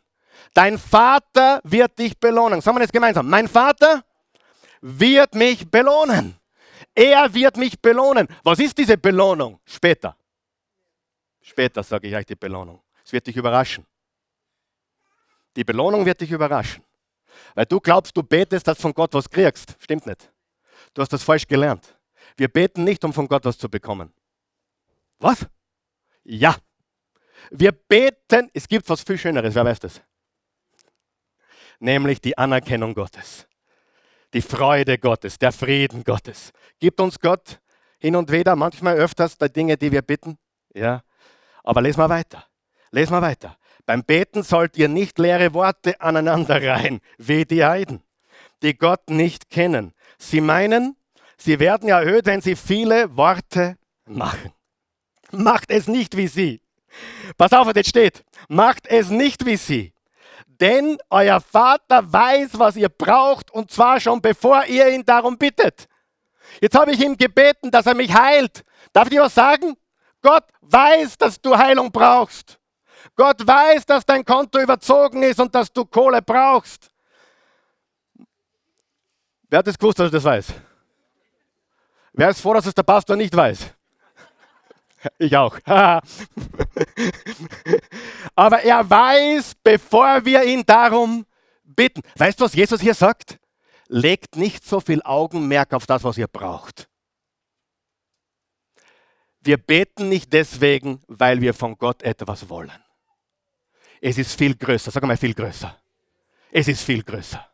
[0.54, 2.62] Dein Vater wird dich belohnen.
[2.62, 3.28] Sagen wir jetzt gemeinsam.
[3.30, 4.04] Mein Vater
[4.82, 6.38] wird mich belohnen.
[6.94, 8.28] Er wird mich belohnen.
[8.44, 9.60] Was ist diese Belohnung?
[9.66, 10.16] Später.
[11.42, 12.82] Später sage ich euch die Belohnung.
[13.04, 13.86] Es wird dich überraschen.
[15.56, 16.84] Die Belohnung wird dich überraschen.
[17.56, 19.76] Weil du glaubst, du betest, dass von Gott was kriegst.
[19.80, 20.32] Stimmt nicht.
[20.94, 21.96] Du hast das falsch gelernt.
[22.38, 24.14] Wir beten nicht, um von Gott was zu bekommen.
[25.20, 25.46] Was?
[26.24, 26.56] Ja.
[27.52, 30.02] Wir beten, es gibt was viel Schöneres, wer weiß das?
[31.80, 33.48] Nämlich die Anerkennung Gottes,
[34.34, 36.52] die Freude Gottes, der Frieden Gottes.
[36.80, 37.60] Gibt uns Gott
[38.00, 40.38] hin und wieder, manchmal öfters, die Dinge, die wir bitten?
[40.74, 41.04] Ja.
[41.64, 42.46] Aber lesen wir weiter.
[42.92, 43.58] Lesen wir weiter.
[43.86, 48.02] Beim Beten sollt ihr nicht leere Worte aneinander reihen, wie die Heiden,
[48.62, 49.94] die Gott nicht kennen.
[50.18, 50.96] Sie meinen,
[51.38, 54.54] sie werden erhöht, wenn sie viele Worte machen.
[55.34, 56.62] Macht es nicht wie sie.
[57.38, 58.24] Pass auf, was jetzt steht.
[58.48, 59.94] Macht es nicht wie sie.
[60.46, 65.88] Denn euer Vater weiß, was ihr braucht, und zwar schon bevor ihr ihn darum bittet.
[66.62, 68.64] Jetzt habe ich ihm gebeten, dass er mich heilt.
[68.92, 69.76] Darf ich dir was sagen?
[70.22, 72.60] Gott weiß, dass du Heilung brauchst.
[73.16, 76.92] Gott weiß, dass dein Konto überzogen ist und dass du Kohle brauchst.
[79.50, 80.54] Wer hat es gewusst, dass er das weiß?
[82.14, 83.74] Wer ist froh, dass es der Pastor nicht weiß?
[85.20, 85.58] Ich auch.
[88.36, 91.26] Aber er weiß, bevor wir ihn darum
[91.64, 92.02] bitten.
[92.18, 93.40] Weißt du, was Jesus hier sagt?
[93.88, 96.88] Legt nicht so viel Augenmerk auf das, was ihr braucht.
[99.42, 102.72] Wir beten nicht deswegen, weil wir von Gott etwas wollen.
[104.00, 104.90] Es ist viel größer.
[104.92, 105.78] Sag mal viel größer.
[106.52, 107.46] Es ist viel größer.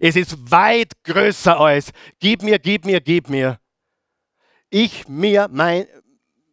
[0.00, 3.58] Es ist weit größer als gib mir, gib mir, gib mir.
[4.70, 5.86] Ich, mir, mein,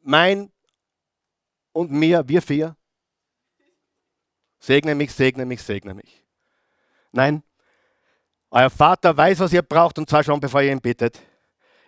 [0.05, 0.51] mein
[1.71, 2.75] und mir, wir vier.
[4.59, 6.23] Segne mich, segne mich, segne mich.
[7.11, 7.43] Nein,
[8.49, 11.19] euer Vater weiß, was ihr braucht und zwar schon bevor ihr ihn bittet.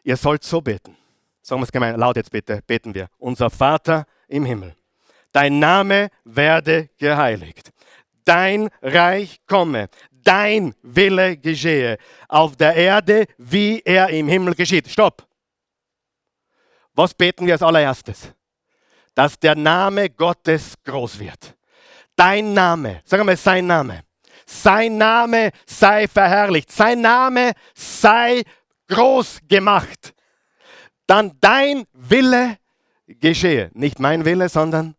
[0.03, 0.97] Ihr sollt so beten.
[1.41, 3.07] Sagen wir es gemein, laut jetzt bitte, beten wir.
[3.17, 4.75] Unser Vater im Himmel.
[5.31, 7.71] Dein Name werde geheiligt.
[8.25, 9.87] Dein Reich komme.
[10.11, 11.97] Dein Wille geschehe.
[12.27, 14.89] Auf der Erde, wie er im Himmel geschieht.
[14.89, 15.26] Stopp.
[16.97, 18.33] Was beten wir als allererstes?
[19.13, 21.55] Dass der Name Gottes groß wird.
[22.15, 24.01] Dein Name, sag mal sein Name.
[24.47, 26.71] Sein Name sei verherrlicht.
[26.71, 28.41] Sein Name sei
[28.87, 30.15] groß gemacht.
[31.05, 32.57] Dann dein Wille
[33.05, 33.69] geschehe.
[33.73, 34.95] Nicht mein Wille, sondern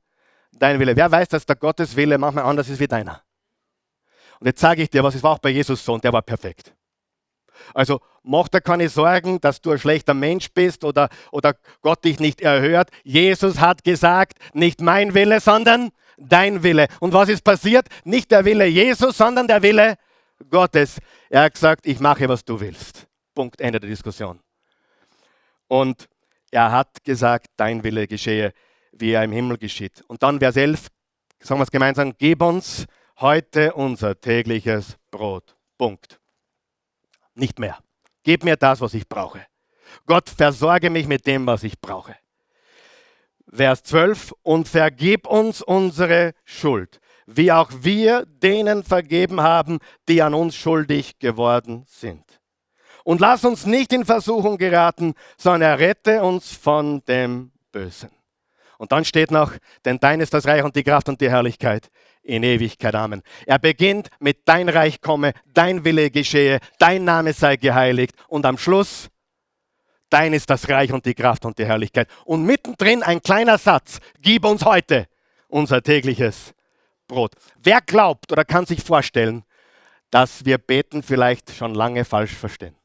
[0.52, 0.94] dein Wille.
[0.94, 3.24] Wer weiß, dass der Gottes Wille manchmal anders ist wie deiner?
[4.38, 6.22] Und jetzt sage ich dir, was es war auch bei Jesus so und der war
[6.22, 6.72] perfekt.
[7.74, 12.20] Also mach dir keine Sorgen, dass du ein schlechter Mensch bist oder, oder Gott dich
[12.20, 12.90] nicht erhört.
[13.04, 16.88] Jesus hat gesagt, nicht mein Wille, sondern dein Wille.
[17.00, 17.88] Und was ist passiert?
[18.04, 19.96] Nicht der Wille Jesus, sondern der Wille
[20.50, 20.98] Gottes.
[21.30, 23.06] Er hat gesagt, ich mache, was du willst.
[23.34, 24.40] Punkt, Ende der Diskussion.
[25.68, 26.08] Und
[26.50, 28.52] er hat gesagt, dein Wille geschehe,
[28.92, 30.02] wie er im Himmel geschieht.
[30.08, 30.88] Und dann Vers 11,
[31.40, 32.86] sagen wir es gemeinsam, gib uns
[33.20, 35.56] heute unser tägliches Brot.
[35.76, 36.17] Punkt.
[37.38, 37.78] Nicht mehr.
[38.24, 39.46] Gib mir das, was ich brauche.
[40.06, 42.16] Gott, versorge mich mit dem, was ich brauche.
[43.50, 50.34] Vers 12, und vergib uns unsere Schuld, wie auch wir denen vergeben haben, die an
[50.34, 52.24] uns schuldig geworden sind.
[53.04, 58.10] Und lass uns nicht in Versuchung geraten, sondern errette uns von dem Bösen.
[58.78, 59.52] Und dann steht noch,
[59.84, 61.88] denn dein ist das Reich und die Kraft und die Herrlichkeit
[62.28, 62.94] in Ewigkeit.
[62.94, 63.22] Amen.
[63.46, 68.12] Er beginnt mit dein Reich komme, dein Wille geschehe, dein Name sei geheiligt.
[68.28, 69.08] Und am Schluss,
[70.10, 72.08] dein ist das Reich und die Kraft und die Herrlichkeit.
[72.24, 75.08] Und mittendrin ein kleiner Satz, gib uns heute
[75.48, 76.54] unser tägliches
[77.06, 77.32] Brot.
[77.62, 79.42] Wer glaubt oder kann sich vorstellen,
[80.10, 82.76] dass wir beten vielleicht schon lange falsch verstehen?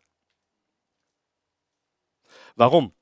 [2.55, 2.93] Warum?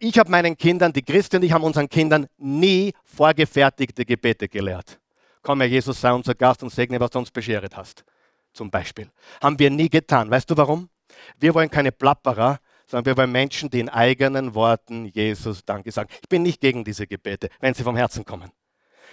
[0.00, 4.98] Ich habe meinen Kindern, die Christen und ich haben unseren Kindern nie vorgefertigte Gebete gelehrt.
[5.46, 8.04] Komm, Herr Jesus, sei unser Gast und segne, was du uns beschert hast.
[8.52, 9.08] Zum Beispiel.
[9.40, 10.28] Haben wir nie getan.
[10.28, 10.88] Weißt du warum?
[11.38, 16.08] Wir wollen keine Plapperer, sondern wir wollen Menschen, die in eigenen Worten Jesus Danke sagen.
[16.20, 18.50] Ich bin nicht gegen diese Gebete, wenn sie vom Herzen kommen.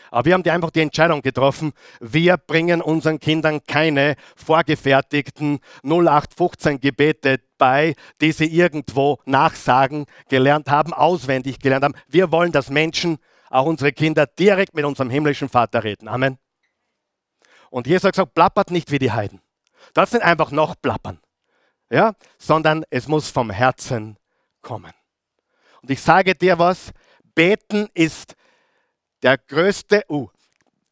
[0.10, 6.80] Aber wir haben die einfach die Entscheidung getroffen, wir bringen unseren Kindern keine vorgefertigten 0815
[6.80, 11.96] Gebete bei, die sie irgendwo nachsagen gelernt haben, auswendig gelernt haben.
[12.08, 13.20] Wir wollen, dass Menschen,
[13.54, 16.08] auch unsere Kinder, direkt mit unserem himmlischen Vater reden.
[16.08, 16.40] Amen.
[17.70, 19.42] Und Jesus hat gesagt, plappert nicht wie die Heiden.
[19.94, 21.20] Das sind einfach noch plappern.
[21.90, 22.16] Ja?
[22.40, 24.18] Sondern es muss vom Herzen
[24.62, 24.92] kommen.
[25.82, 26.92] Und ich sage dir was,
[27.36, 28.36] beten ist
[29.22, 30.30] der größte, uh,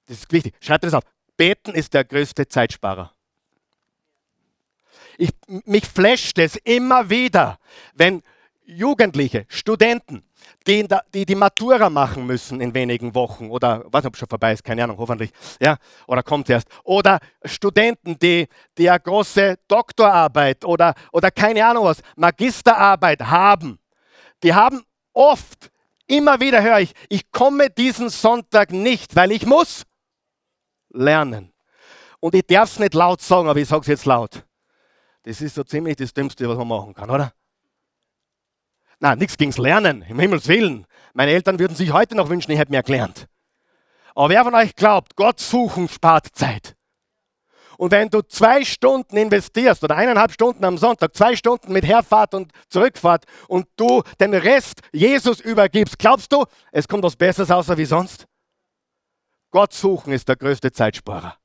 [0.06, 1.04] das ist wichtig, schreibt das auf.
[1.38, 3.12] Beten ist der größte Zeitsparer.
[5.18, 7.58] Ich, mich flasht es immer wieder,
[7.94, 8.22] wenn
[8.66, 10.24] Jugendliche, Studenten,
[10.68, 14.54] die, die, die Matura machen müssen in wenigen Wochen oder weiß nicht, ob schon vorbei
[14.54, 16.68] ist, keine Ahnung, hoffentlich, ja, oder kommt erst.
[16.84, 18.48] Oder Studenten, die,
[18.78, 23.80] die eine große Doktorarbeit oder, oder keine Ahnung was, Magisterarbeit haben.
[24.44, 25.72] Die haben oft
[26.12, 29.84] Immer wieder höre ich, ich komme diesen Sonntag nicht, weil ich muss
[30.90, 31.54] lernen.
[32.20, 34.46] Und ich darf es nicht laut sagen, aber ich sage es jetzt laut.
[35.24, 37.32] Das ist so ziemlich das Dümmste, was man machen kann, oder?
[39.02, 40.86] Nein, nichts gegens Lernen, im Himmels Willen.
[41.14, 43.26] Meine Eltern würden sich heute noch wünschen, ich hätte mehr gelernt.
[44.14, 46.76] Aber wer von euch glaubt, Gott suchen spart Zeit?
[47.80, 52.36] Und wenn du zwei Stunden investierst oder eineinhalb Stunden am Sonntag, zwei Stunden mit Herfahrt
[52.36, 57.76] und Zurückfahrt und du den Rest Jesus übergibst, glaubst du, es kommt was Besseres außer
[57.80, 58.28] wie sonst?
[59.50, 61.38] Gott suchen ist der größte Zeitsparer.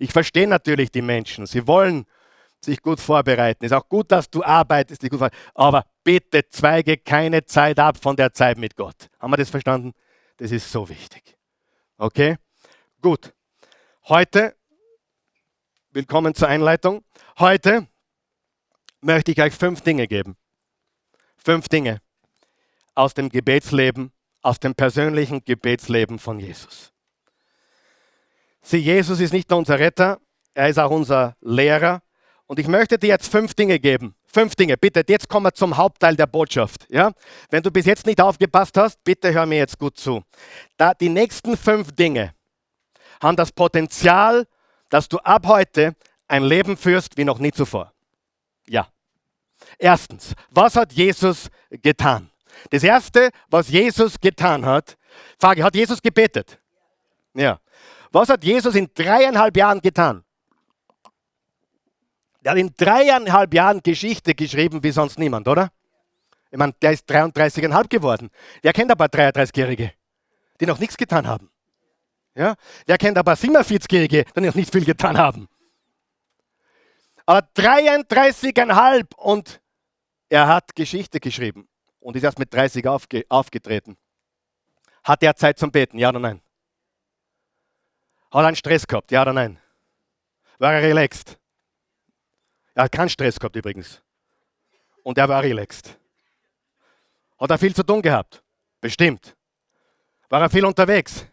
[0.00, 1.46] Ich verstehe natürlich die Menschen.
[1.46, 2.06] Sie wollen
[2.64, 3.64] sich gut vorbereiten.
[3.64, 8.16] Ist auch gut, dass du arbeitest, dich gut aber bitte zweige keine Zeit ab von
[8.16, 9.08] der Zeit mit Gott.
[9.20, 9.92] Haben wir das verstanden?
[10.36, 11.36] Das ist so wichtig.
[11.96, 12.36] Okay?
[13.00, 13.32] Gut.
[14.08, 14.54] Heute
[15.90, 17.02] Willkommen zur Einleitung.
[17.38, 17.88] Heute
[19.00, 20.36] möchte ich euch fünf Dinge geben.
[21.38, 22.02] Fünf Dinge
[22.94, 26.92] aus dem Gebetsleben, aus dem persönlichen Gebetsleben von Jesus.
[28.60, 30.20] Sieh, Jesus ist nicht nur unser Retter,
[30.52, 32.02] er ist auch unser Lehrer.
[32.48, 34.14] Und ich möchte dir jetzt fünf Dinge geben.
[34.26, 34.78] Fünf Dinge.
[34.78, 36.86] Bitte, jetzt kommen wir zum Hauptteil der Botschaft.
[36.88, 37.12] Ja?
[37.50, 40.24] Wenn du bis jetzt nicht aufgepasst hast, bitte hör mir jetzt gut zu.
[40.78, 42.34] Da, die nächsten fünf Dinge
[43.22, 44.46] haben das Potenzial,
[44.88, 45.94] dass du ab heute
[46.26, 47.92] ein Leben führst wie noch nie zuvor.
[48.66, 48.88] Ja.
[49.78, 52.30] Erstens, was hat Jesus getan?
[52.70, 54.96] Das Erste, was Jesus getan hat,
[55.38, 56.58] Frage, hat Jesus gebetet?
[57.34, 57.60] Ja.
[58.10, 60.24] Was hat Jesus in dreieinhalb Jahren getan?
[62.42, 65.70] Er hat in dreieinhalb Jahren Geschichte geschrieben wie sonst niemand, oder?
[66.50, 68.30] Ich meine, der ist 33,5 geworden.
[68.62, 69.92] Wer kennt aber 33-Jährige,
[70.60, 71.50] die noch nichts getan haben?
[72.34, 72.54] Ja?
[72.86, 75.48] Wer kennt aber 47-Jährige, die noch nicht viel getan haben?
[77.26, 79.60] Aber 33,5 und
[80.30, 81.68] er hat Geschichte geschrieben
[82.00, 83.98] und ist erst mit 30 aufge aufgetreten.
[85.04, 85.98] Hat er Zeit zum Beten?
[85.98, 86.40] Ja oder nein?
[88.30, 89.10] Hat er einen Stress gehabt?
[89.10, 89.58] Ja oder nein?
[90.58, 91.38] War er relaxed?
[92.78, 94.00] Er hat keinen Stress gehabt übrigens.
[95.02, 95.98] Und er war relaxed.
[97.36, 98.40] Hat er viel zu tun gehabt?
[98.80, 99.36] Bestimmt.
[100.28, 101.26] War er viel unterwegs?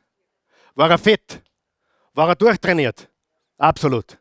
[0.73, 1.43] War er fit?
[2.15, 3.07] War er durchtrainiert?
[3.59, 4.17] Absolut.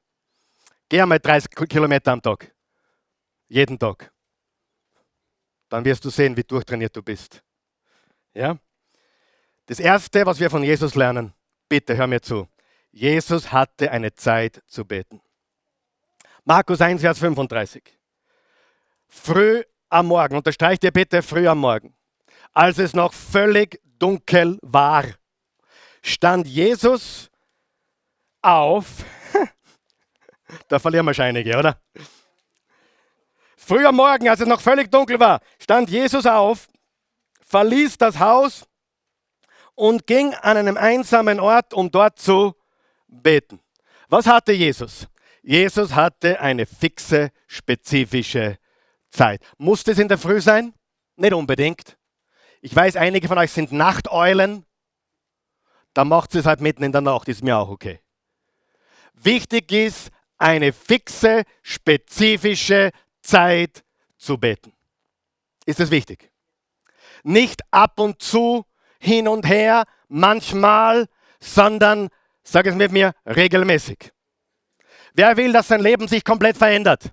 [0.87, 2.55] Geh einmal 30 Kilometer am Tag.
[3.49, 4.13] Jeden Tag.
[5.71, 7.43] Dann wirst du sehen, wie durchtrainiert du bist.
[8.35, 8.59] Ja?
[9.65, 11.33] Das Erste, was wir von Jesus lernen,
[11.71, 12.47] bitte hör mir zu.
[12.91, 15.23] Jesus hatte eine Zeit zu beten.
[16.47, 17.83] Markus 1, Vers 35.
[19.09, 21.95] Früh am Morgen, unterstreicht ihr bitte früh am Morgen,
[22.53, 25.05] als es noch völlig dunkel war,
[26.03, 27.31] stand Jesus
[28.43, 29.05] auf.
[30.69, 31.81] da verlieren wir einige, oder?
[33.57, 36.69] Früh am Morgen, als es noch völlig dunkel war, stand Jesus auf,
[37.41, 38.69] verließ das Haus
[39.75, 42.55] und ging an einem einsamen Ort, um dort zu
[43.07, 43.61] beten.
[44.09, 45.09] Was hatte Jesus?
[45.47, 48.59] Jesus hatte eine fixe, spezifische
[49.11, 49.43] Zeit.
[49.59, 50.73] Muss es in der Früh sein?
[51.17, 51.99] Nicht unbedingt.
[52.63, 54.65] Ich weiß, einige von euch sind Nachteulen.
[55.93, 58.01] Da macht es halt mitten in der Nacht, ist mir auch okay.
[59.13, 63.85] Wichtig ist, eine fixe, spezifische Zeit
[64.17, 64.73] zu beten.
[65.67, 66.33] Ist es wichtig?
[67.23, 68.65] Nicht ab und zu,
[68.99, 71.07] hin und her, manchmal,
[71.39, 72.09] sondern,
[72.43, 74.15] sag es mit mir, regelmäßig.
[75.15, 77.05] Wer will, dass sein Leben sich komplett verändert?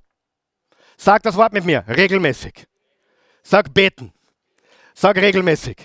[0.98, 2.68] Sag das Wort mit mir, regelmäßig.
[3.44, 4.12] Sag beten.
[4.94, 5.78] Sag regelmäßig.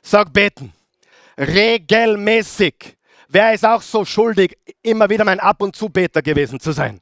[0.00, 0.72] Sag beten.
[1.36, 2.96] Regelmäßig.
[3.28, 7.00] Wer ist auch so schuldig, immer wieder mein Ab- und Zu-Beter gewesen zu sein?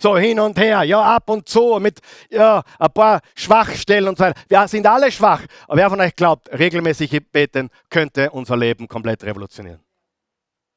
[0.00, 2.00] So hin und her, ja, ab und zu mit
[2.30, 4.40] ja, ein paar Schwachstellen und so weiter.
[4.48, 5.42] Wir sind alle schwach.
[5.66, 9.80] Aber wer von euch glaubt, regelmäßig beten könnte unser Leben komplett revolutionieren?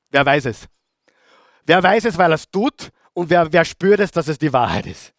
[0.09, 0.67] Wer weiß es?
[1.65, 4.53] Wer weiß es, weil er es tut und wer, wer spürt es, dass es die
[4.53, 5.11] Wahrheit ist?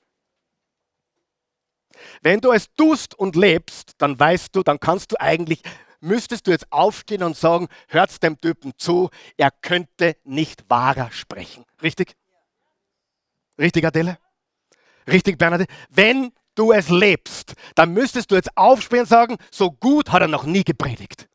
[2.22, 5.62] Wenn du es tust und lebst, dann weißt du, dann kannst du eigentlich,
[5.98, 11.64] müsstest du jetzt aufstehen und sagen, hört dem Typen zu, er könnte nicht wahrer sprechen.
[11.82, 12.14] Richtig?
[13.58, 14.16] Richtig, Adele?
[15.08, 15.72] Richtig, Bernadette?
[15.90, 20.28] Wenn du es lebst, dann müsstest du jetzt aufstehen und sagen, so gut hat er
[20.28, 21.28] noch nie gepredigt.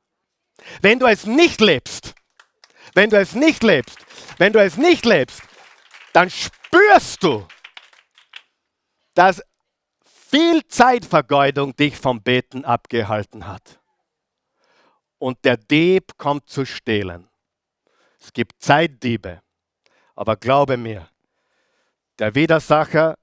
[0.81, 2.15] Wenn du es nicht lebst,
[2.93, 3.97] wenn du es nicht lebst,
[4.37, 5.41] wenn du es nicht lebst,
[6.13, 7.45] dann spürst du,
[9.15, 9.41] dass
[10.05, 13.79] viel Zeitvergeudung dich vom Beten abgehalten hat.
[15.17, 17.29] Und der Dieb kommt zu stehlen.
[18.19, 19.41] Es gibt Zeitdiebe.
[20.15, 21.09] Aber glaube mir,
[22.19, 23.17] der Widersacher,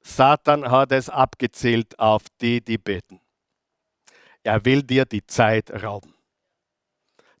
[0.00, 3.20] Satan hat es abgezielt auf die, die beten.
[4.42, 6.14] Er will dir die Zeit rauben.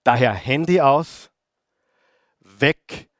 [0.04, 1.30] Daher Handy aus,
[2.40, 3.10] weg,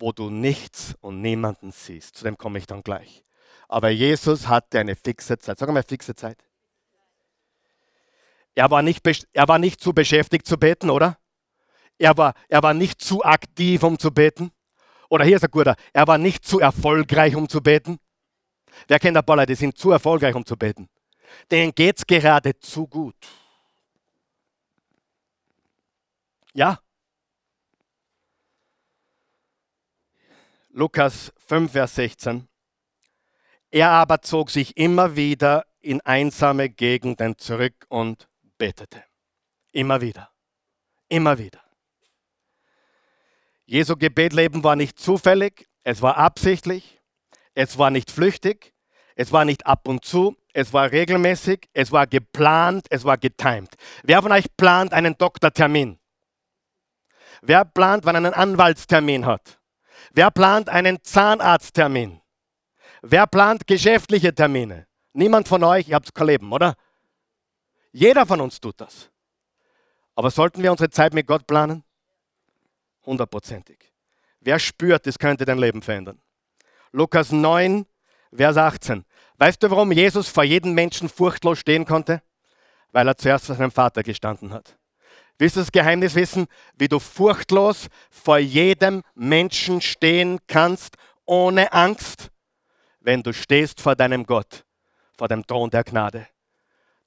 [0.00, 2.16] wo du nichts und niemanden siehst.
[2.16, 3.22] Zu dem komme ich dann gleich.
[3.68, 5.58] Aber Jesus hatte eine fixe Zeit.
[5.58, 6.38] Sag mal, fixe Zeit.
[8.54, 11.18] Er war nicht, er war nicht zu beschäftigt zu beten, oder?
[11.98, 14.50] Er war, er war nicht zu aktiv, um zu beten.
[15.08, 17.98] Oder hier ist ein guter, er war nicht zu erfolgreich, um zu beten.
[18.88, 20.88] Wer kennt ein paar Leute, die sind zu erfolgreich, um zu beten?
[21.50, 23.16] Denen geht es gerade zu gut.
[26.54, 26.80] Ja?
[30.72, 32.48] Lukas 5, Vers 16.
[33.72, 39.02] Er aber zog sich immer wieder in einsame Gegenden zurück und betete.
[39.72, 40.30] Immer wieder.
[41.08, 41.60] Immer wieder.
[43.66, 47.00] Jesu Gebetleben war nicht zufällig, es war absichtlich,
[47.54, 48.72] es war nicht flüchtig,
[49.16, 53.74] es war nicht ab und zu, es war regelmäßig, es war geplant, es war getimed.
[54.04, 55.98] Wer von euch plant einen Doktortermin?
[57.42, 59.59] Wer plant, wann er einen Anwaltstermin hat?
[60.12, 62.20] Wer plant einen Zahnarzttermin?
[63.02, 64.86] Wer plant geschäftliche Termine?
[65.12, 66.74] Niemand von euch, ihr habt kein Leben, oder?
[67.92, 69.10] Jeder von uns tut das.
[70.14, 71.84] Aber sollten wir unsere Zeit mit Gott planen?
[73.06, 73.92] Hundertprozentig.
[74.40, 76.20] Wer spürt, das könnte dein Leben verändern?
[76.92, 77.86] Lukas 9,
[78.32, 79.04] Vers 18.
[79.38, 82.22] Weißt du, warum Jesus vor jedem Menschen furchtlos stehen konnte?
[82.92, 84.76] Weil er zuerst vor seinem Vater gestanden hat.
[85.40, 92.30] Willst du das Geheimnis wissen, wie du furchtlos vor jedem Menschen stehen kannst, ohne Angst?
[93.00, 94.64] wenn du stehst vor deinem Gott,
[95.16, 96.28] vor dem Thron der Gnade.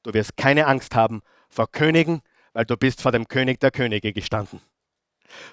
[0.01, 4.11] Du wirst keine Angst haben vor Königen, weil du bist vor dem König der Könige
[4.11, 4.59] gestanden.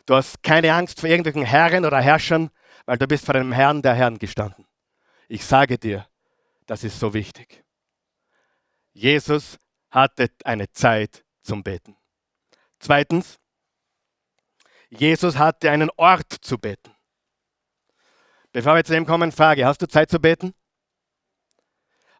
[0.06, 2.50] Du hast keine Angst vor irgendwelchen Herren oder Herrschern,
[2.86, 4.66] weil du bist vor dem Herrn der Herren gestanden.
[5.28, 6.06] Ich sage dir,
[6.66, 7.64] das ist so wichtig.
[8.92, 9.58] Jesus
[9.90, 11.96] hatte eine Zeit zum Beten.
[12.80, 13.38] Zweitens,
[14.88, 16.92] Jesus hatte einen Ort zu beten.
[18.52, 20.54] Bevor wir zu dem kommen, Frage, hast du Zeit zu beten?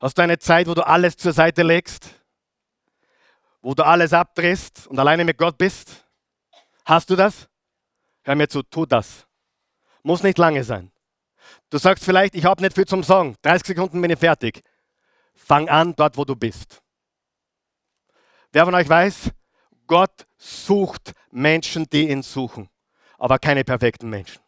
[0.01, 2.11] Hast du eine Zeit, wo du alles zur Seite legst?
[3.63, 6.07] Wo du alles abdrehst und alleine mit Gott bist?
[6.85, 7.49] Hast du das?
[8.23, 9.27] Hör mir zu, tu das.
[10.03, 10.93] Muss nicht lange sein.
[11.69, 13.37] Du sagst vielleicht, ich habe nicht viel zum Sagen.
[13.43, 14.63] 30 Sekunden bin ich fertig.
[15.35, 16.83] Fang an dort, wo du bist.
[18.53, 19.31] Wer von euch weiß,
[19.91, 22.69] Gott sucht Menschen, die ihn suchen.
[23.19, 24.41] aber keine perfekten Menschen.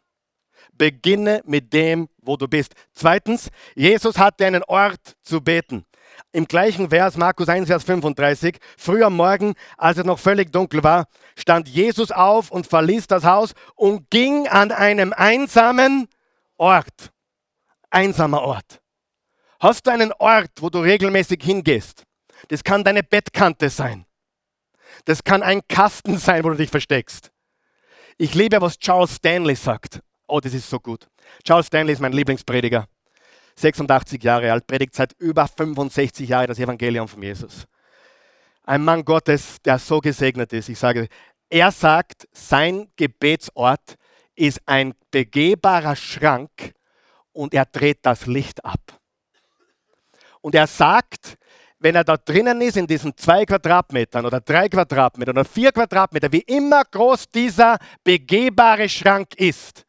[0.71, 2.73] Beginne mit dem, wo du bist.
[2.93, 5.85] Zweitens, Jesus hatte einen Ort zu beten.
[6.31, 10.81] Im gleichen Vers, Markus 1, Vers 35, früh am Morgen, als es noch völlig dunkel
[10.81, 16.07] war, stand Jesus auf und verließ das Haus und ging an einem einsamen
[16.57, 17.11] Ort.
[17.91, 18.81] Einsamer Ort.
[19.59, 22.05] Hast du einen Ort, wo du regelmäßig hingehst?
[22.47, 24.05] Das kann deine Bettkante sein.
[25.05, 27.31] Das kann ein Kasten sein, wo du dich versteckst.
[28.17, 29.99] Ich liebe, was Charles Stanley sagt.
[30.27, 31.07] Oh, das ist so gut.
[31.43, 32.87] Charles Stanley ist mein Lieblingsprediger.
[33.55, 37.65] 86 Jahre alt, predigt seit über 65 Jahren das Evangelium von Jesus.
[38.63, 40.69] Ein Mann Gottes, der so gesegnet ist.
[40.69, 41.07] Ich sage,
[41.49, 43.95] er sagt, sein Gebetsort
[44.35, 46.73] ist ein begehbarer Schrank
[47.31, 48.99] und er dreht das Licht ab.
[50.41, 51.37] Und er sagt,
[51.83, 56.31] wenn er da drinnen ist, in diesen zwei Quadratmetern oder drei Quadratmetern oder vier Quadratmetern,
[56.31, 59.85] wie immer groß dieser begehbare Schrank ist,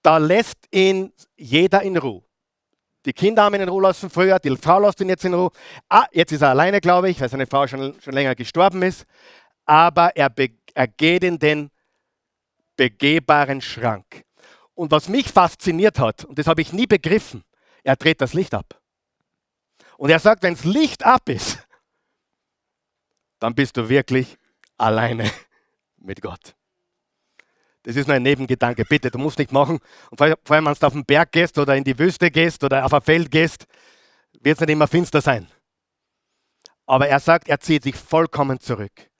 [0.00, 2.22] da lässt ihn jeder in Ruhe.
[3.04, 5.50] Die Kinder haben ihn in Ruhe lassen früher, die Frau lässt ihn jetzt in Ruhe.
[5.90, 9.04] Ah, jetzt ist er alleine, glaube ich, weil seine Frau schon, schon länger gestorben ist.
[9.66, 10.32] Aber er,
[10.72, 11.70] er geht in den
[12.76, 14.24] begehbaren Schrank.
[14.72, 17.44] Und was mich fasziniert hat, und das habe ich nie begriffen,
[17.84, 18.77] er dreht das Licht ab.
[19.98, 21.58] Und er sagt, wenn das Licht ab ist,
[23.40, 24.38] dann bist du wirklich
[24.76, 25.28] alleine
[25.96, 26.54] mit Gott.
[27.82, 28.84] Das ist nur ein Nebengedanke.
[28.84, 29.80] Bitte, du musst nicht machen.
[30.10, 32.84] Und vor allem, wenn du auf den Berg gehst oder in die Wüste gehst oder
[32.84, 33.66] auf ein Feld gehst,
[34.40, 35.48] wird es nicht immer finster sein.
[36.86, 39.10] Aber er sagt, er zieht sich vollkommen zurück.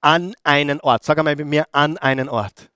[0.00, 1.04] An einen Ort.
[1.04, 2.70] Sag einmal mit mir, an einen Ort.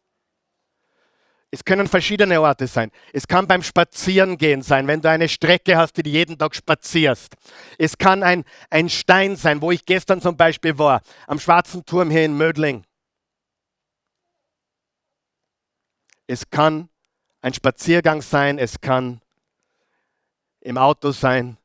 [1.57, 2.91] Es können verschiedene Orte sein.
[3.15, 7.35] Es kann beim Spazierengehen sein, wenn du eine Strecke hast, die du jeden Tag spazierst.
[7.79, 12.11] Es kann ein, ein Stein sein, wo ich gestern zum Beispiel war, am Schwarzen Turm
[12.11, 12.85] hier in Mödling.
[16.27, 16.91] Es kann
[17.41, 19.23] ein Spaziergang sein, es kann
[20.61, 21.57] im Auto sein,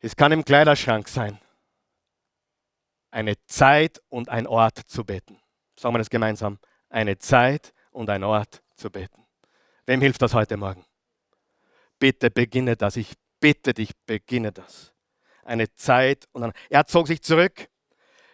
[0.00, 1.38] es kann im Kleiderschrank sein.
[3.12, 5.38] Eine Zeit und ein Ort zu beten.
[5.78, 6.58] Sagen wir das gemeinsam.
[6.88, 9.24] Eine Zeit und ein Ort zu beten.
[9.86, 10.84] Wem hilft das heute Morgen?
[11.98, 12.96] Bitte beginne das.
[12.96, 14.92] Ich bitte dich, beginne das.
[15.44, 16.52] Eine Zeit und ein.
[16.68, 17.68] Er zog sich zurück.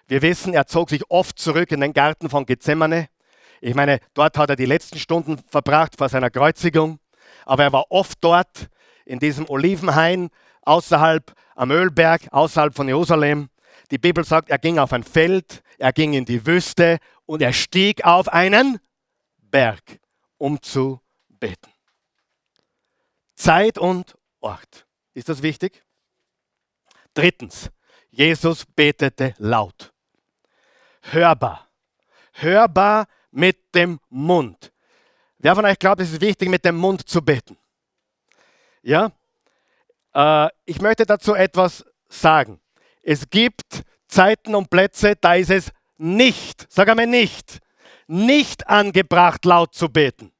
[0.08, 3.08] Wir wissen, er zog sich oft zurück in den Garten von Gethsemane.
[3.60, 6.98] Ich meine, dort hat er die letzten Stunden verbracht vor seiner Kreuzigung.
[7.44, 8.68] Aber er war oft dort
[9.04, 10.30] in diesem Olivenhain
[10.62, 13.48] außerhalb am Ölberg, außerhalb von Jerusalem.
[13.92, 17.52] Die Bibel sagt, er ging auf ein Feld, er ging in die Wüste und er
[17.52, 18.80] stieg auf einen
[19.52, 20.00] Berg,
[20.38, 21.70] um zu beten.
[23.36, 24.86] Zeit und Ort.
[25.14, 25.84] Ist das wichtig?
[27.14, 27.70] Drittens,
[28.10, 29.92] Jesus betete laut.
[31.02, 31.68] Hörbar.
[32.32, 34.72] Hörbar mit dem Mund.
[35.38, 37.58] Wer von euch glaubt, es ist wichtig, mit dem Mund zu beten?
[38.82, 39.12] Ja?
[40.14, 42.60] Äh, ich möchte dazu etwas sagen.
[43.02, 47.60] Es gibt Zeiten und Plätze, da ist es nicht, sag einmal nicht,
[48.06, 50.32] nicht angebracht, laut zu beten.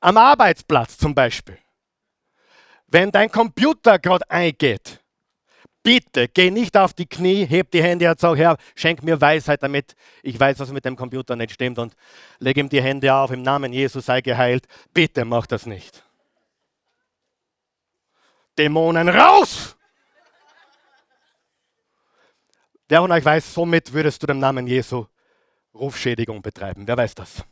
[0.00, 1.58] Am Arbeitsplatz zum Beispiel.
[2.86, 5.00] Wenn dein Computer gerade eingeht,
[5.82, 9.62] bitte geh nicht auf die Knie, heb die Hände und sag, Herr, schenk mir Weisheit,
[9.62, 11.94] damit ich weiß, was mit dem Computer nicht stimmt und
[12.38, 14.66] leg ihm die Hände auf, im Namen Jesus sei geheilt.
[14.92, 16.02] Bitte mach das nicht.
[18.58, 19.76] Dämonen raus!
[22.88, 25.06] Wer von euch weiß, somit würdest du dem Namen Jesu
[25.74, 26.86] Rufschädigung betreiben.
[26.86, 27.44] Wer weiß das?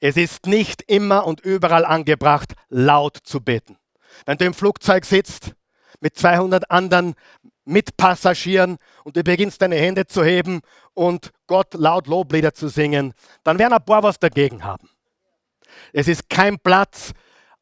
[0.00, 3.78] Es ist nicht immer und überall angebracht, laut zu beten.
[4.24, 5.54] Wenn du im Flugzeug sitzt
[6.00, 7.14] mit 200 anderen
[7.64, 10.60] Mitpassagieren und du beginnst deine Hände zu heben
[10.94, 14.88] und Gott laut Loblieder zu singen, dann werden ein paar was dagegen haben.
[15.92, 17.12] Es ist kein Platz,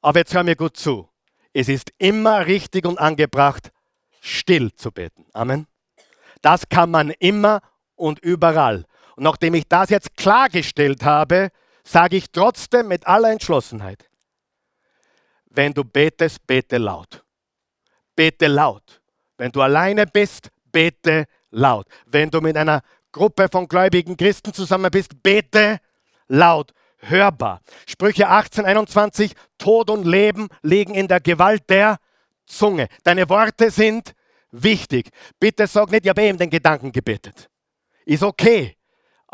[0.02, 1.08] aber jetzt hör mir gut zu.
[1.52, 3.70] Es ist immer richtig und angebracht,
[4.20, 5.26] still zu beten.
[5.32, 5.66] Amen.
[6.42, 7.60] Das kann man immer
[7.94, 8.84] und überall.
[9.16, 11.50] Und nachdem ich das jetzt klargestellt habe,
[11.84, 14.08] sage ich trotzdem mit aller Entschlossenheit,
[15.46, 17.24] wenn du betest, bete laut.
[18.16, 19.00] Bete laut.
[19.36, 21.86] Wenn du alleine bist, bete laut.
[22.06, 25.78] Wenn du mit einer Gruppe von gläubigen Christen zusammen bist, bete
[26.26, 27.60] laut, hörbar.
[27.86, 31.98] Sprüche 18, 21, Tod und Leben liegen in der Gewalt der
[32.46, 32.88] Zunge.
[33.04, 34.14] Deine Worte sind
[34.50, 35.10] wichtig.
[35.38, 37.48] Bitte sag nicht, ich habe eben den Gedanken gebetet.
[38.04, 38.76] Ist okay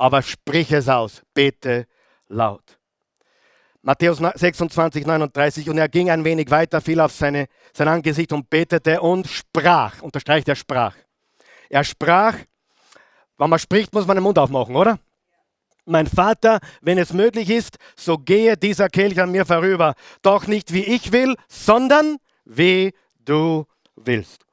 [0.00, 1.86] aber sprich es aus, bete
[2.28, 2.78] laut.
[3.82, 8.48] Matthäus 26, 39, und er ging ein wenig weiter, fiel auf seine, sein Angesicht und
[8.48, 10.96] betete und sprach, unterstreicht er sprach.
[11.68, 12.34] Er sprach,
[13.36, 14.98] wenn man spricht, muss man den Mund aufmachen, oder?
[15.84, 19.94] Mein Vater, wenn es möglich ist, so gehe dieser Kelch an mir vorüber.
[20.22, 24.46] Doch nicht wie ich will, sondern wie du willst.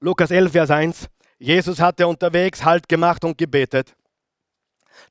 [0.00, 1.08] Lukas 11, Vers 1.
[1.38, 3.94] Jesus hatte unterwegs Halt gemacht und gebetet.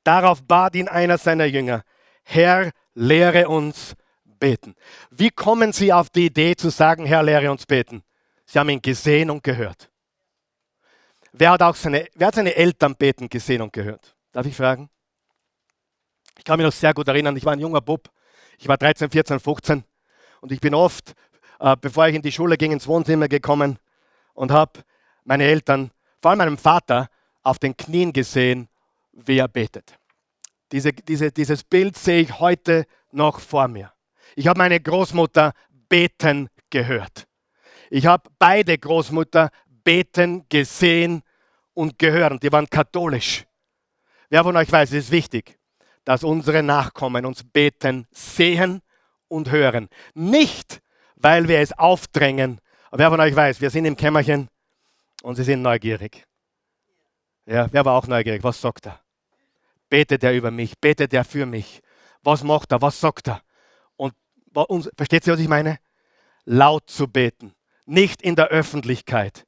[0.04, 1.82] Darauf bat ihn einer seiner Jünger,
[2.22, 4.74] Herr, lehre uns beten.
[5.10, 8.02] Wie kommen Sie auf die Idee zu sagen, Herr, lehre uns beten?
[8.44, 9.90] Sie haben ihn gesehen und gehört.
[11.32, 14.14] Wer hat auch seine, wer hat seine Eltern beten gesehen und gehört?
[14.32, 14.90] Darf ich fragen?
[16.36, 18.10] Ich kann mich noch sehr gut erinnern, ich war ein junger Bub.
[18.58, 19.84] Ich war 13, 14, 15
[20.40, 21.14] und ich bin oft,
[21.60, 23.78] äh, bevor ich in die Schule ging, ins Wohnzimmer gekommen
[24.34, 24.80] und habe
[25.24, 25.90] meine Eltern,
[26.20, 27.08] vor allem meinen Vater,
[27.42, 28.68] auf den Knien gesehen,
[29.12, 29.98] wie er betet.
[30.72, 33.92] Diese, diese, dieses Bild sehe ich heute noch vor mir.
[34.36, 35.52] Ich habe meine Großmutter
[35.88, 37.26] beten gehört.
[37.90, 39.50] Ich habe beide Großmutter
[39.82, 41.22] beten gesehen
[41.72, 42.42] und gehört.
[42.42, 43.46] Die waren katholisch.
[44.28, 45.58] Wer von euch weiß, es ist wichtig,
[46.04, 48.82] dass unsere Nachkommen uns beten sehen
[49.28, 49.88] und hören.
[50.12, 50.82] Nicht,
[51.16, 52.60] weil wir es aufdrängen.
[52.92, 54.48] Wer von euch weiß, wir sind im Kämmerchen
[55.22, 56.26] und sie sind neugierig.
[57.46, 58.42] Ja, wer war auch neugierig?
[58.44, 59.00] Was sagt er?
[59.88, 60.78] Betet er über mich?
[60.78, 61.80] Betet er für mich?
[62.22, 62.82] Was macht er?
[62.82, 63.42] Was sagt er?
[63.96, 64.14] Und
[64.96, 65.78] versteht ihr, was ich meine?
[66.44, 67.54] Laut zu beten.
[67.84, 69.46] Nicht in der Öffentlichkeit.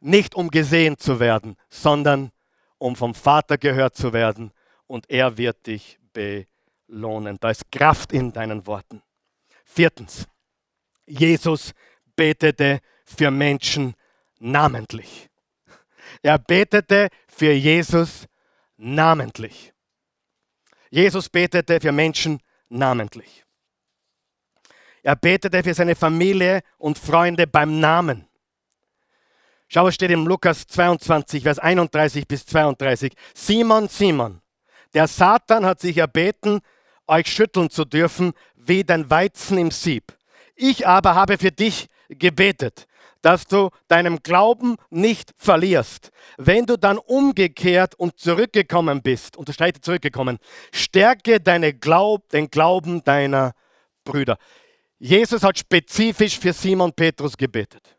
[0.00, 2.32] Nicht um gesehen zu werden, sondern
[2.78, 4.52] um vom Vater gehört zu werden
[4.86, 7.38] und er wird dich belohnen.
[7.40, 9.02] Da ist Kraft in deinen Worten.
[9.64, 10.26] Viertens,
[11.06, 11.72] Jesus
[12.16, 13.94] betete für Menschen
[14.38, 15.28] namentlich.
[16.22, 18.26] Er betete für Jesus
[18.76, 19.72] namentlich.
[20.90, 23.44] Jesus betete für Menschen namentlich.
[25.02, 28.26] Er betete für seine Familie und Freunde beim Namen.
[29.68, 33.12] Schau, es steht im Lukas 22, Vers 31 bis 32.
[33.34, 34.40] Simon, Simon,
[34.94, 36.60] der Satan hat sich erbeten,
[37.06, 40.16] euch schütteln zu dürfen wie den Weizen im Sieb.
[40.56, 42.87] Ich aber habe für dich gebetet,
[43.22, 46.10] dass du deinem Glauben nicht verlierst.
[46.36, 50.38] Wenn du dann umgekehrt und zurückgekommen bist, unterstreiche zurückgekommen,
[50.72, 53.52] stärke deine Glaub, den Glauben deiner
[54.04, 54.38] Brüder.
[54.98, 57.96] Jesus hat spezifisch für Simon Petrus gebetet.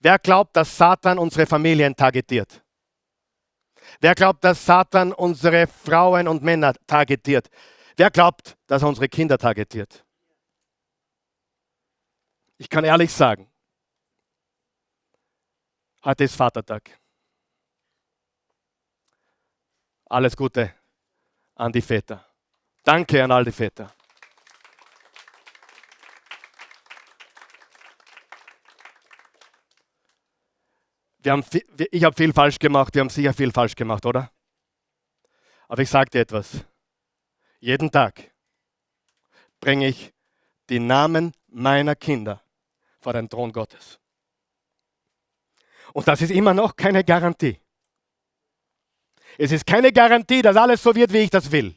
[0.00, 2.62] Wer glaubt, dass Satan unsere Familien targetiert?
[4.00, 7.48] Wer glaubt, dass Satan unsere Frauen und Männer targetiert?
[7.96, 10.04] Wer glaubt, dass er unsere Kinder targetiert?
[12.58, 13.50] Ich kann ehrlich sagen,
[16.08, 16.98] heute ist Vatertag.
[20.06, 20.74] Alles Gute
[21.54, 22.24] an die Väter.
[22.82, 23.94] Danke an all die Väter.
[31.26, 31.44] Haben,
[31.90, 34.32] ich habe viel falsch gemacht, wir haben sicher viel falsch gemacht, oder?
[35.68, 36.64] Aber ich sage dir etwas.
[37.60, 38.32] Jeden Tag
[39.60, 40.14] bringe ich
[40.70, 42.42] die Namen meiner Kinder
[42.98, 44.00] vor den Thron Gottes.
[45.92, 47.60] Und das ist immer noch keine Garantie.
[49.38, 51.74] Es ist keine Garantie, dass alles so wird, wie ich das will.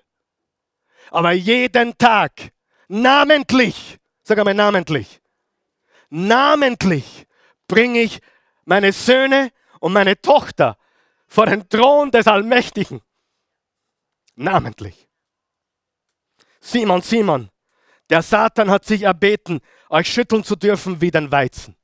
[1.12, 2.51] Aber jeden Tag,
[2.88, 5.22] namentlich, sag einmal namentlich,
[6.09, 7.28] namentlich
[7.68, 8.20] bringe ich
[8.66, 10.78] meine Söhne und meine Tochter
[11.28, 13.01] vor den Thron des Allmächtigen.
[14.36, 15.07] Namentlich.
[16.59, 17.49] Simon, Simon,
[18.09, 21.76] der Satan hat sich erbeten, euch schütteln zu dürfen wie den Weizen.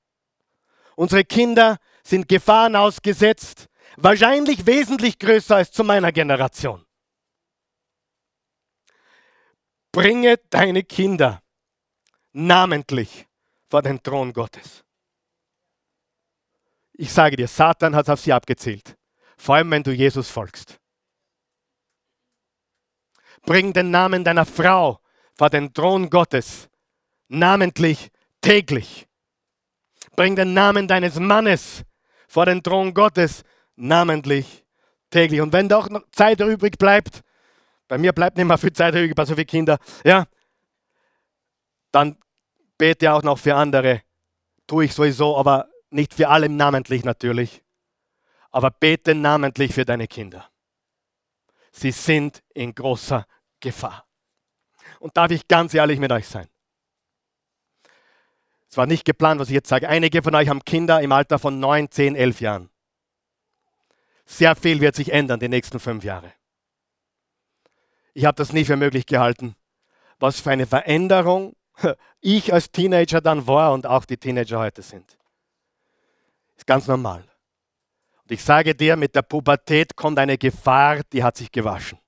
[0.96, 6.86] Unsere Kinder sind Gefahren ausgesetzt, wahrscheinlich wesentlich größer als zu meiner Generation.
[9.92, 11.42] Bringe deine Kinder
[12.32, 13.28] namentlich
[13.70, 14.84] vor den Thron Gottes.
[16.94, 18.96] Ich sage dir, Satan hat auf sie abgezielt.
[19.38, 20.80] Vor allem, wenn du Jesus folgst.
[23.44, 25.00] Bring den Namen deiner Frau
[25.36, 26.70] vor den Thron Gottes,
[27.28, 28.10] namentlich
[28.42, 29.08] täglich.
[30.16, 31.84] Bring den Namen deines Mannes
[32.28, 33.44] vor den Thron Gottes,
[33.76, 34.66] namentlich
[35.10, 35.42] täglich.
[35.42, 37.22] Und wenn doch noch Zeit übrig bleibt,
[37.88, 40.28] bei mir bleibt nicht mehr viel Zeit übrig bei so vielen Kindern, ja,
[41.92, 42.18] dann
[42.78, 44.02] bete auch noch für andere.
[44.68, 47.64] Tue ich sowieso, aber nicht für alle namentlich natürlich,
[48.52, 50.50] aber bete namentlich für deine Kinder.
[51.72, 53.26] Sie sind in großer
[53.60, 54.06] Gefahr.
[55.00, 56.48] Und darf ich ganz ehrlich mit euch sein?
[58.70, 59.88] Es war nicht geplant, was ich jetzt sage.
[59.88, 62.70] Einige von euch haben Kinder im Alter von 9, 10, 11 Jahren.
[64.26, 66.34] Sehr viel wird sich ändern die nächsten fünf Jahre.
[68.14, 69.56] Ich habe das nie für möglich gehalten,
[70.20, 71.56] was für eine Veränderung
[72.20, 75.18] ich als Teenager dann war und auch die Teenager heute sind.
[76.58, 77.24] Ist ganz normal.
[78.24, 82.00] Und ich sage dir, mit der Pubertät kommt eine Gefahr, die hat sich gewaschen.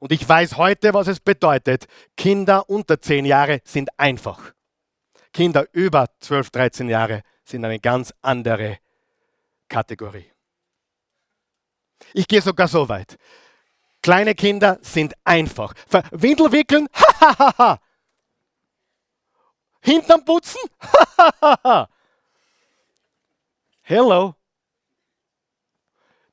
[0.00, 1.86] Und ich weiß heute, was es bedeutet.
[2.16, 4.52] Kinder unter 10 Jahre sind einfach.
[5.32, 8.78] Kinder über 12, 13 Jahre sind eine ganz andere
[9.68, 10.30] Kategorie.
[12.12, 13.18] Ich gehe sogar so weit.
[14.02, 15.74] Kleine Kinder sind einfach.
[16.12, 17.80] Windel wickeln, hahaha.
[19.80, 20.60] Hintern putzen.
[23.82, 24.34] Hello.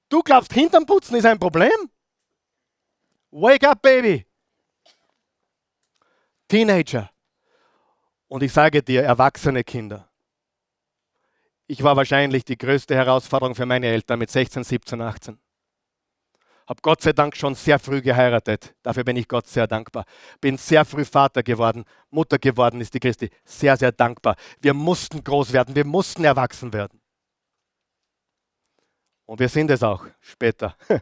[0.10, 1.89] Du glaubst, Hintern putzen ist ein Problem?
[3.32, 4.26] Wake up, Baby.
[6.48, 7.10] Teenager.
[8.36, 10.09] Und ich sage dir, erwachsene Kinder.
[11.67, 15.39] Ich war wahrscheinlich die größte Herausforderung für meine Eltern mit 16, 17, 18.
[16.67, 18.75] Habe Gott sei Dank schon sehr früh geheiratet.
[18.83, 20.03] Dafür bin ich Gott sehr dankbar.
[20.41, 21.86] Bin sehr früh Vater geworden.
[22.09, 23.29] Mutter geworden ist die Christi.
[23.45, 24.36] Sehr, sehr dankbar.
[24.59, 25.73] Wir mussten groß werden.
[25.73, 26.99] Wir mussten erwachsen werden.
[29.25, 30.75] Und wir sind es auch später.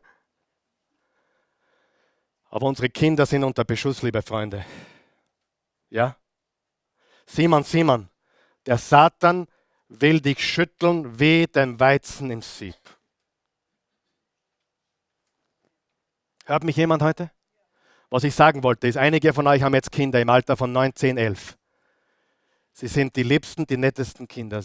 [2.52, 4.64] Aber unsere Kinder sind unter Beschuss, liebe Freunde.
[5.90, 6.16] Ja?
[7.26, 8.10] Simon, Simon,
[8.66, 9.48] der Satan
[9.90, 12.76] will dich schütteln wie den Weizen im Sieb.
[16.46, 17.32] Hört mich jemand heute?
[18.10, 20.96] Was ich sagen wollte, ist, einige von euch haben jetzt Kinder im Alter von 9,
[20.96, 21.58] 10, 11.
[22.74, 24.62] Sie sind die liebsten, die nettesten Kinder.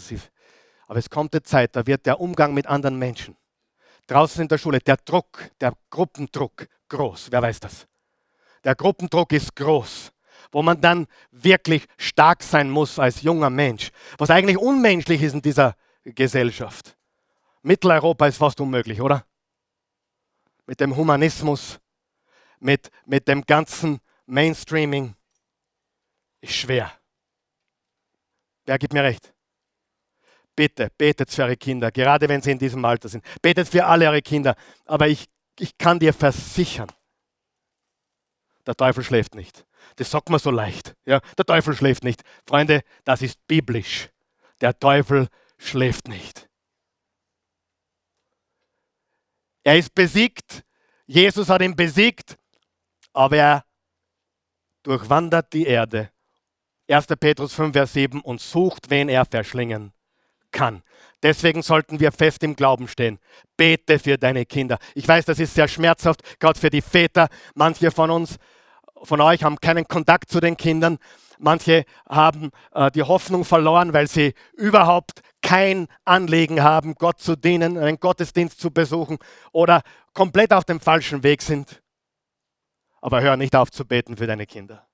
[0.86, 3.36] Aber es kommt eine Zeit, da wird der Umgang mit anderen Menschen,
[4.06, 7.28] draußen in der Schule, der Druck, der Gruppendruck groß.
[7.30, 7.86] Wer weiß das?
[8.64, 10.12] Der Gruppendruck ist groß,
[10.50, 15.42] wo man dann wirklich stark sein muss als junger Mensch, was eigentlich unmenschlich ist in
[15.42, 16.96] dieser Gesellschaft.
[17.62, 19.24] Mitteleuropa ist fast unmöglich, oder?
[20.68, 21.80] mit dem Humanismus,
[22.60, 25.14] mit, mit dem ganzen Mainstreaming
[26.42, 26.92] ist schwer.
[28.66, 29.32] Wer gibt mir recht?
[30.54, 33.24] Bitte, betet für eure Kinder, gerade wenn sie in diesem Alter sind.
[33.40, 34.56] Betet für alle eure Kinder.
[34.84, 35.26] Aber ich,
[35.58, 36.92] ich kann dir versichern,
[38.66, 39.64] der Teufel schläft nicht.
[39.96, 40.94] Das sagt man so leicht.
[41.04, 42.22] Ja, der Teufel schläft nicht.
[42.46, 44.10] Freunde, das ist biblisch.
[44.60, 45.28] Der Teufel
[45.58, 46.48] schläft nicht.
[49.64, 50.64] Er ist besiegt.
[51.06, 52.36] Jesus hat ihn besiegt,
[53.12, 53.64] aber er
[54.82, 56.10] durchwandert die Erde.
[56.88, 57.06] 1.
[57.20, 59.92] Petrus 5, Vers 7 und sucht, wen er verschlingen
[60.50, 60.82] kann.
[61.22, 63.18] Deswegen sollten wir fest im Glauben stehen.
[63.56, 64.78] Bete für deine Kinder.
[64.94, 67.28] Ich weiß, das ist sehr schmerzhaft, gerade für die Väter.
[67.54, 68.38] Manche von uns,
[69.02, 70.98] von euch haben keinen Kontakt zu den Kindern.
[71.38, 77.78] Manche haben äh, die Hoffnung verloren, weil sie überhaupt kein Anliegen haben, Gott zu dienen,
[77.78, 79.18] einen Gottesdienst zu besuchen
[79.52, 79.82] oder
[80.14, 81.82] komplett auf dem falschen Weg sind.
[83.00, 84.86] Aber hör nicht auf zu beten für deine Kinder.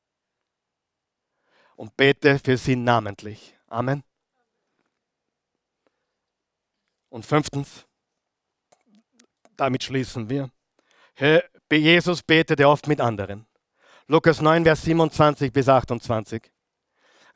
[1.76, 3.56] Und bete für sie namentlich.
[3.68, 4.04] Amen.
[7.08, 7.86] Und fünftens,
[9.56, 10.50] damit schließen wir.
[11.72, 13.46] Jesus betete oft mit anderen.
[14.06, 16.42] Lukas 9, Vers 27 bis 28.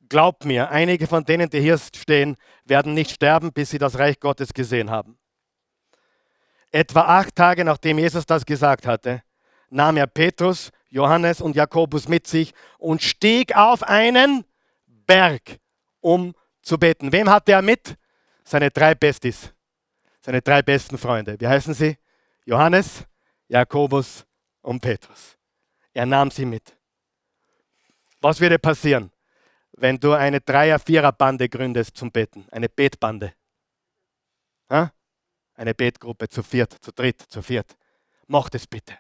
[0.09, 4.21] Glaubt mir, einige von denen, die hier stehen, werden nicht sterben, bis sie das Reich
[4.21, 5.19] Gottes gesehen haben.
[6.71, 9.23] Etwa acht Tage nachdem Jesus das gesagt hatte,
[9.71, 14.45] nahm er Petrus, Johannes und Jakobus mit sich und stieg auf einen
[15.07, 15.59] Berg,
[16.01, 17.13] um zu beten.
[17.13, 17.97] Wem hatte er mit?
[18.45, 19.53] Seine drei Besties,
[20.21, 21.39] seine drei besten Freunde.
[21.39, 21.97] Wie heißen sie?
[22.45, 23.05] Johannes,
[23.49, 24.27] Jakobus
[24.61, 25.38] und Petrus.
[25.99, 26.77] Er nahm sie mit.
[28.21, 29.11] Was würde passieren,
[29.73, 32.47] wenn du eine Dreier-, Vierer-Bande gründest zum Beten?
[32.53, 33.35] Eine Betbande.
[34.71, 34.93] Ha?
[35.57, 37.77] Eine Betgruppe zu viert, zu dritt, zu viert.
[38.29, 38.97] Macht es bitte.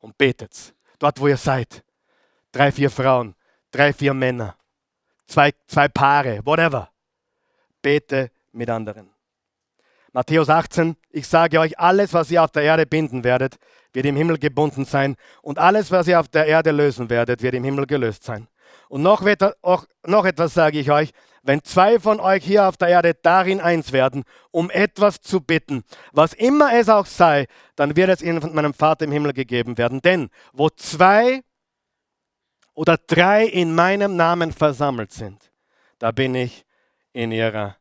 [0.00, 0.74] Und betet.
[0.98, 1.82] Dort, wo ihr seid.
[2.50, 3.34] Drei, vier Frauen,
[3.70, 4.54] drei, vier Männer,
[5.26, 6.90] zwei, zwei Paare, whatever.
[7.80, 9.08] Bete mit anderen.
[10.12, 13.56] Matthäus 18, ich sage euch, alles, was ihr auf der Erde binden werdet,
[13.92, 15.16] wird im Himmel gebunden sein.
[15.42, 18.48] Und alles, was ihr auf der Erde lösen werdet, wird im Himmel gelöst sein.
[18.88, 19.22] Und noch,
[20.06, 21.12] noch etwas sage ich euch,
[21.42, 25.82] wenn zwei von euch hier auf der Erde darin eins werden, um etwas zu bitten,
[26.12, 29.76] was immer es auch sei, dann wird es ihnen von meinem Vater im Himmel gegeben
[29.76, 30.00] werden.
[30.02, 31.42] Denn wo zwei
[32.74, 35.52] oder drei in meinem Namen versammelt sind,
[35.98, 36.64] da bin ich
[37.12, 37.76] in ihrer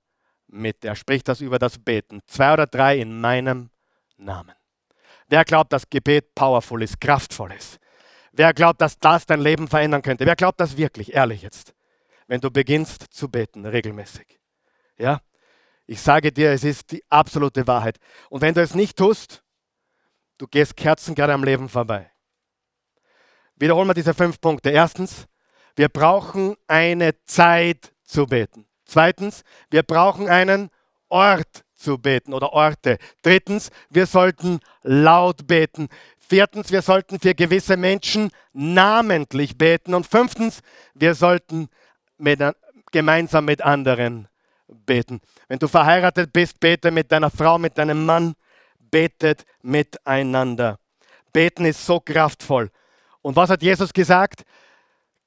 [0.47, 0.88] Mitte.
[0.88, 2.22] Er spricht das über das Beten.
[2.26, 3.70] Zwei oder drei in meinem
[4.18, 4.55] Namen.
[5.32, 7.80] Wer glaubt, dass Gebet powerful ist, kraftvoll ist?
[8.34, 10.26] Wer glaubt, dass das dein Leben verändern könnte?
[10.26, 11.74] Wer glaubt das wirklich, ehrlich jetzt?
[12.28, 14.42] Wenn du beginnst zu beten, regelmäßig.
[14.98, 15.22] Ja?
[15.86, 17.98] Ich sage dir, es ist die absolute Wahrheit.
[18.30, 19.42] Und wenn du es nicht tust,
[20.38, 22.12] du gehst Kerzen gerade am Leben vorbei.
[23.56, 24.70] Wiederholen wir diese fünf Punkte.
[24.70, 25.28] Erstens,
[25.78, 28.68] wir brauchen eine Zeit zu beten.
[28.84, 30.70] Zweitens, wir brauchen einen
[31.08, 32.98] Ort zu beten oder Orte.
[33.22, 35.90] Drittens, wir sollten laut beten.
[36.20, 39.94] Viertens, wir sollten für gewisse Menschen namentlich beten.
[39.94, 40.62] Und fünftens,
[40.94, 41.68] wir sollten
[42.18, 42.40] mit,
[42.92, 44.28] gemeinsam mit anderen
[44.68, 45.20] beten.
[45.48, 48.36] Wenn du verheiratet bist, bete mit deiner Frau, mit deinem Mann,
[48.80, 50.80] betet miteinander.
[51.34, 52.70] Beten ist so kraftvoll.
[53.22, 54.44] Und was hat Jesus gesagt?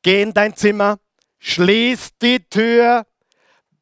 [0.03, 0.99] Geh in dein Zimmer,
[1.39, 3.07] schließ die Tür,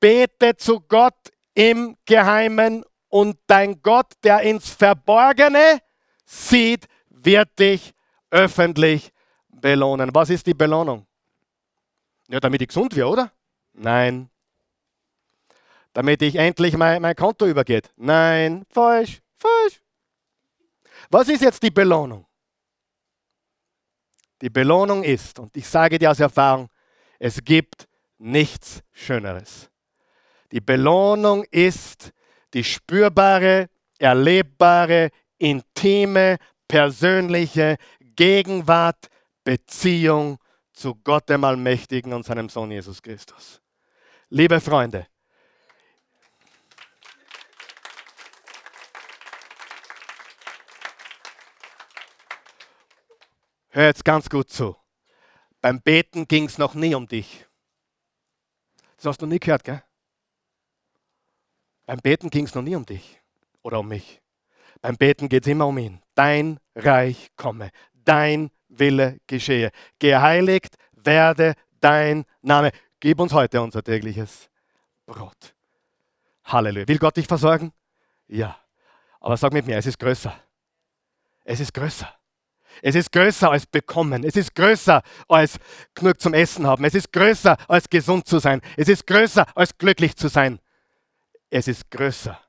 [0.01, 1.15] bete zu Gott
[1.55, 5.81] im Geheimen und dein Gott, der ins Verborgene
[6.25, 7.93] sieht, wird dich
[8.31, 9.13] öffentlich
[9.49, 10.11] belohnen.
[10.15, 11.07] Was ist die Belohnung?
[12.29, 13.33] Ja, damit ich gesund werde, oder?
[13.75, 14.31] Nein.
[15.93, 17.93] Damit ich endlich mein, mein Konto übergeht?
[17.97, 19.83] Nein, falsch, falsch.
[21.11, 22.27] Was ist jetzt die Belohnung?
[24.41, 26.69] Die Belohnung ist, und ich sage dir aus Erfahrung,
[27.19, 27.87] es gibt
[28.19, 29.71] nichts Schöneres.
[30.53, 32.13] Die Belohnung ist
[32.53, 36.37] die spürbare, erlebbare, intime,
[36.69, 39.09] persönliche Gegenwart,
[39.45, 40.39] Beziehung
[40.75, 43.63] zu Gott dem Allmächtigen und seinem Sohn Jesus Christus.
[44.29, 45.07] Liebe Freunde,
[53.71, 54.77] hör jetzt ganz gut zu.
[55.63, 57.47] Beim Beten ging es noch nie um dich.
[58.97, 59.83] Das hast du nie gehört, gell?
[61.87, 63.21] Beim Beten ging es noch nie um dich
[63.63, 64.21] oder um mich.
[64.81, 66.01] Beim Beten geht es immer um ihn.
[66.15, 67.71] Dein Reich komme,
[68.05, 69.71] dein Wille geschehe.
[69.99, 72.71] Geheiligt werde dein Name.
[73.01, 74.49] Gib uns heute unser tägliches
[75.07, 75.55] Brot.
[76.45, 76.89] Halleluja.
[76.89, 77.73] Will Gott dich versorgen?
[78.29, 78.57] Ja.
[79.21, 80.35] Aber sag mit mir, es ist größer.
[81.45, 82.13] Es ist größer.
[82.81, 84.25] Es ist größer als bekommen.
[84.25, 85.59] Es ist größer als
[85.95, 86.85] genug zum Essen haben.
[86.85, 88.61] Es ist größer als gesund zu sein.
[88.77, 90.59] Es ist größer als glücklich zu sein.
[91.55, 92.41] Es ist größer.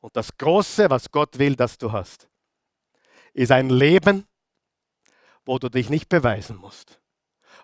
[0.00, 2.28] Und das Große, was Gott will, dass du hast,
[3.32, 4.28] ist ein Leben,
[5.44, 7.00] wo du dich nicht beweisen musst,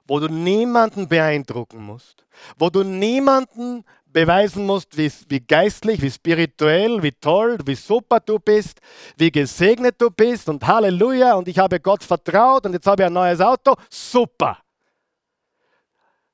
[0.04, 2.26] wo du niemanden beeindrucken musst,
[2.58, 8.40] wo du niemanden beweisen musst, wie, wie geistlich, wie spirituell, wie toll, wie super du
[8.40, 8.80] bist,
[9.16, 13.06] wie gesegnet du bist und Halleluja und ich habe Gott vertraut und jetzt habe ich
[13.06, 13.76] ein neues Auto.
[13.88, 14.58] Super.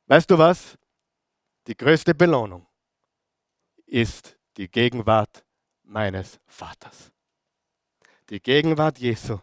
[0.07, 0.79] Weißt du was?
[1.67, 2.70] Die größte Belohnung
[3.91, 5.45] ist die Gegenwart
[5.83, 7.11] meines Vaters.
[8.29, 9.39] Die Gegenwart Jesu,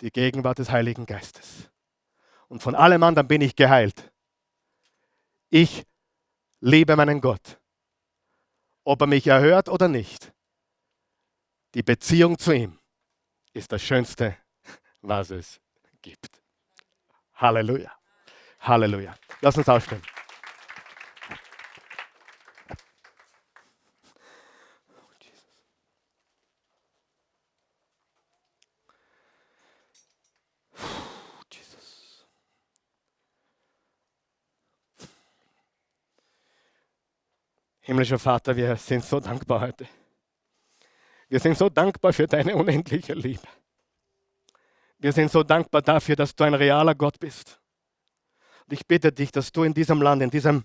[0.00, 1.70] die Gegenwart des Heiligen Geistes.
[2.48, 4.12] Und von allem anderen bin ich geheilt.
[5.48, 5.84] Ich
[6.60, 7.60] liebe meinen Gott
[8.84, 10.32] ob er mich erhört oder nicht.
[11.74, 12.78] Die Beziehung zu ihm
[13.52, 14.36] ist das Schönste,
[15.00, 15.60] was es
[16.02, 16.42] gibt.
[17.34, 17.92] Halleluja.
[18.60, 19.14] Halleluja.
[19.40, 20.02] Lass uns aufstehen.
[37.90, 39.84] Himmlischer Vater, wir sind so dankbar heute.
[41.28, 43.42] Wir sind so dankbar für deine unendliche Liebe.
[45.00, 47.58] Wir sind so dankbar dafür, dass du ein realer Gott bist.
[48.64, 50.64] Und ich bitte dich, dass du in diesem Land, in diesem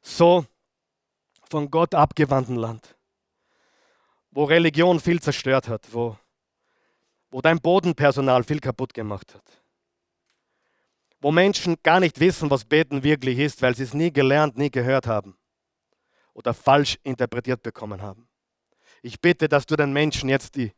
[0.00, 0.46] so
[1.50, 2.96] von Gott abgewandten Land,
[4.30, 6.16] wo Religion viel zerstört hat, wo,
[7.30, 9.62] wo dein Bodenpersonal viel kaputt gemacht hat,
[11.20, 14.70] wo Menschen gar nicht wissen, was Beten wirklich ist, weil sie es nie gelernt, nie
[14.70, 15.36] gehört haben
[16.40, 18.28] oder falsch interpretiert bekommen haben.
[19.02, 20.72] Ich bitte, dass du den Menschen jetzt die,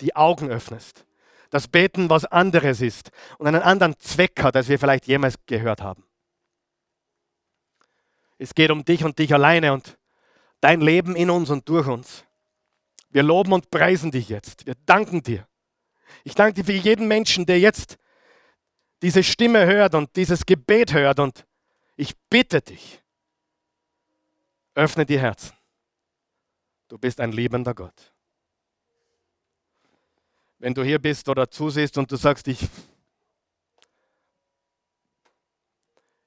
[0.00, 1.04] die Augen öffnest.
[1.50, 5.82] Das Beten was anderes ist und einen anderen Zweck hat, als wir vielleicht jemals gehört
[5.82, 6.04] haben.
[8.38, 9.98] Es geht um dich und dich alleine und
[10.60, 12.24] dein Leben in uns und durch uns.
[13.10, 14.66] Wir loben und preisen dich jetzt.
[14.66, 15.46] Wir danken dir.
[16.24, 17.96] Ich danke dir für jeden Menschen, der jetzt
[19.02, 21.18] diese Stimme hört und dieses Gebet hört.
[21.18, 21.46] Und
[21.96, 23.02] ich bitte dich,
[24.78, 25.52] Öffne die Herzen.
[26.86, 28.12] Du bist ein liebender Gott.
[30.60, 32.68] Wenn du hier bist oder zusiehst und du sagst, ich,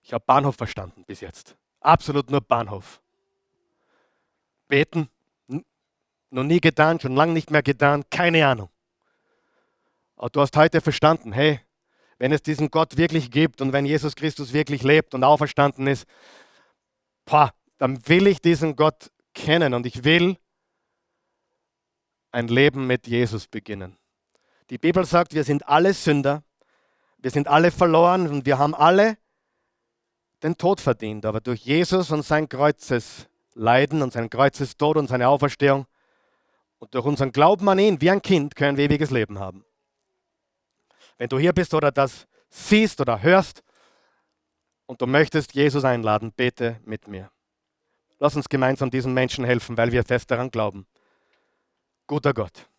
[0.01, 1.55] ich habe Bahnhof verstanden bis jetzt.
[1.79, 3.01] Absolut nur Bahnhof.
[4.67, 5.09] Beten,
[6.29, 8.69] noch nie getan, schon lange nicht mehr getan, keine Ahnung.
[10.17, 11.61] Aber du hast heute verstanden, hey,
[12.17, 16.05] wenn es diesen Gott wirklich gibt und wenn Jesus Christus wirklich lebt und auferstanden ist,
[17.23, 20.37] boah, dann will ich diesen Gott kennen und ich will
[22.31, 23.97] ein Leben mit Jesus beginnen.
[24.69, 26.43] Die Bibel sagt, wir sind alle Sünder,
[27.17, 29.17] wir sind alle verloren und wir haben alle
[30.43, 31.25] den Tod verdient.
[31.25, 35.87] Aber durch Jesus und sein Kreuzesleiden und sein Kreuzestod und seine Auferstehung
[36.77, 39.65] Und durch unseren Glauben an ihn, wie ein Kind, können wir ewiges Leben haben.
[41.17, 43.63] Wenn du hier bist oder das siehst oder hörst
[44.85, 47.31] und du möchtest Jesus einladen, bete mit mir.
[48.21, 50.85] Lass uns gemeinsam diesen Menschen helfen, weil wir fest daran glauben.
[52.05, 52.69] Guter Gott.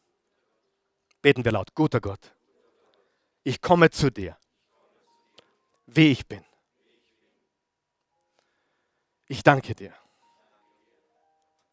[1.21, 1.75] Beten wir laut.
[1.75, 2.33] Guter Gott.
[3.43, 4.37] Ich komme zu dir,
[5.87, 6.45] wie ich bin.
[9.27, 9.93] Ich danke dir,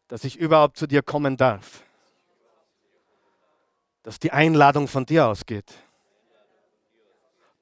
[0.08, 1.84] dass ich überhaupt zu dir kommen darf
[4.02, 5.72] dass die Einladung von dir ausgeht.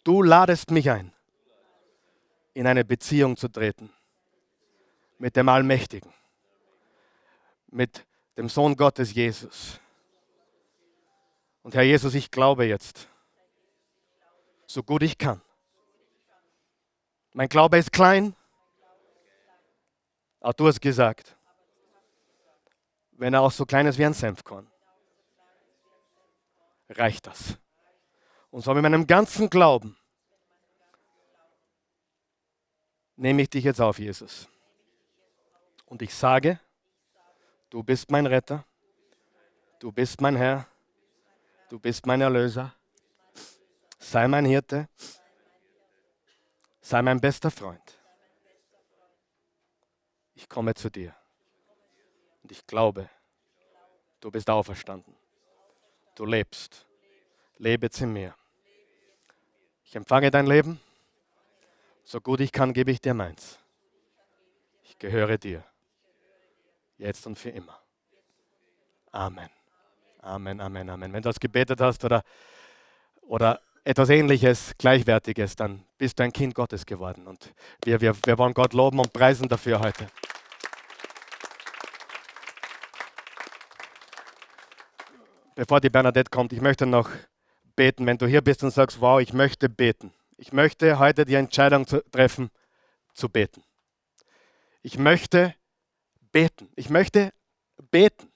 [0.05, 1.11] Du ladest mich ein,
[2.53, 3.91] in eine Beziehung zu treten
[5.17, 6.13] mit dem Allmächtigen,
[7.67, 8.05] mit
[8.37, 9.79] dem Sohn Gottes Jesus.
[11.63, 13.07] Und Herr Jesus, ich glaube jetzt,
[14.65, 15.41] so gut ich kann.
[17.33, 18.35] Mein Glaube ist klein,
[20.39, 21.35] aber du hast gesagt,
[23.11, 24.69] wenn er auch so klein ist wie ein Senfkorn
[26.89, 27.57] reicht das.
[28.49, 29.97] Und zwar mit meinem ganzen Glauben
[33.15, 34.47] nehme ich dich jetzt auf, Jesus.
[35.87, 36.59] Und ich sage,
[37.69, 38.63] du bist mein Retter,
[39.79, 40.67] du bist mein Herr,
[41.69, 42.73] du bist mein Erlöser,
[43.97, 44.87] sei mein Hirte,
[46.81, 47.97] sei mein bester Freund.
[50.35, 51.15] Ich komme zu dir
[52.43, 53.09] und ich glaube,
[54.19, 55.15] du bist auferstanden.
[56.15, 56.85] Du lebst.
[57.57, 58.35] Lebe in mir.
[59.83, 60.79] Ich empfange dein Leben.
[62.03, 63.59] So gut ich kann, gebe ich dir meins.
[64.83, 65.63] Ich gehöre dir.
[66.97, 67.79] Jetzt und für immer.
[69.11, 69.49] Amen.
[70.21, 71.13] Amen, Amen, Amen.
[71.13, 72.23] Wenn du das gebetet hast oder,
[73.21, 77.27] oder etwas Ähnliches, Gleichwertiges, dann bist du ein Kind Gottes geworden.
[77.27, 77.53] Und
[77.85, 80.07] wir, wir, wir wollen Gott loben und preisen dafür heute.
[85.57, 87.09] bevor die Bernadette kommt, ich möchte noch
[87.75, 88.05] beten.
[88.05, 90.13] Wenn du hier bist und sagst, wow, ich möchte beten.
[90.37, 92.51] Ich möchte heute die Entscheidung treffen,
[93.13, 93.63] zu beten.
[94.83, 95.66] Ich möchte beten.
[96.75, 97.33] Ich möchte
[97.89, 98.31] beten.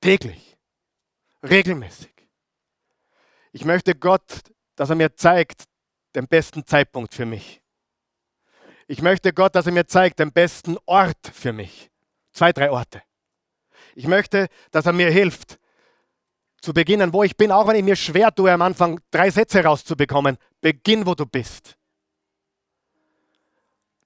[0.00, 0.56] Täglich.
[1.42, 2.12] Regelmäßig.
[3.52, 4.40] Ich möchte Gott,
[4.74, 5.64] dass er mir zeigt,
[6.14, 7.62] den besten Zeitpunkt für mich.
[8.86, 11.90] Ich möchte Gott, dass er mir zeigt, den besten Ort für mich.
[12.32, 13.02] Zwei, drei Orte.
[13.94, 15.58] Ich möchte, dass er mir hilft,
[16.60, 19.62] zu beginnen, wo ich bin, auch wenn ich mir schwer tue, am Anfang drei Sätze
[19.62, 20.38] rauszubekommen.
[20.60, 21.76] Beginn, wo du bist.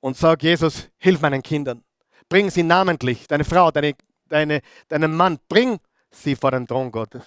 [0.00, 1.84] Und sag, Jesus, hilf meinen Kindern.
[2.28, 3.94] Bring sie namentlich, deine Frau, deine,
[4.28, 5.78] deine, deinen Mann, bring
[6.10, 7.24] sie vor den Thron Gottes.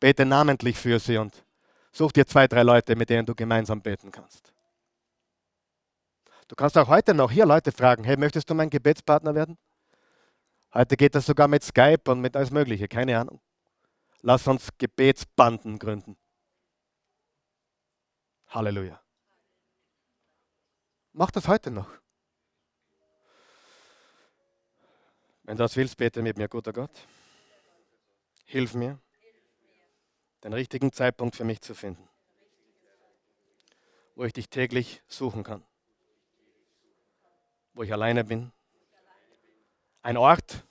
[0.00, 1.44] Bete namentlich für sie und
[1.92, 4.52] such dir zwei, drei Leute, mit denen du gemeinsam beten kannst.
[6.48, 9.56] Du kannst auch heute noch hier Leute fragen, hey, möchtest du mein Gebetspartner werden?
[10.74, 13.40] Heute geht das sogar mit Skype und mit alles Mögliche, keine Ahnung.
[14.22, 16.16] Lass uns Gebetsbanden gründen.
[18.48, 19.00] Halleluja.
[21.12, 21.88] Mach das heute noch.
[25.50, 26.92] Wenn du das willst, bete mit mir, guter Gott.
[28.44, 29.00] Hilf mir,
[30.44, 32.08] den richtigen Zeitpunkt für mich zu finden,
[34.14, 35.64] wo ich dich täglich suchen kann,
[37.74, 38.52] wo ich alleine bin
[40.02, 40.64] ein Ort,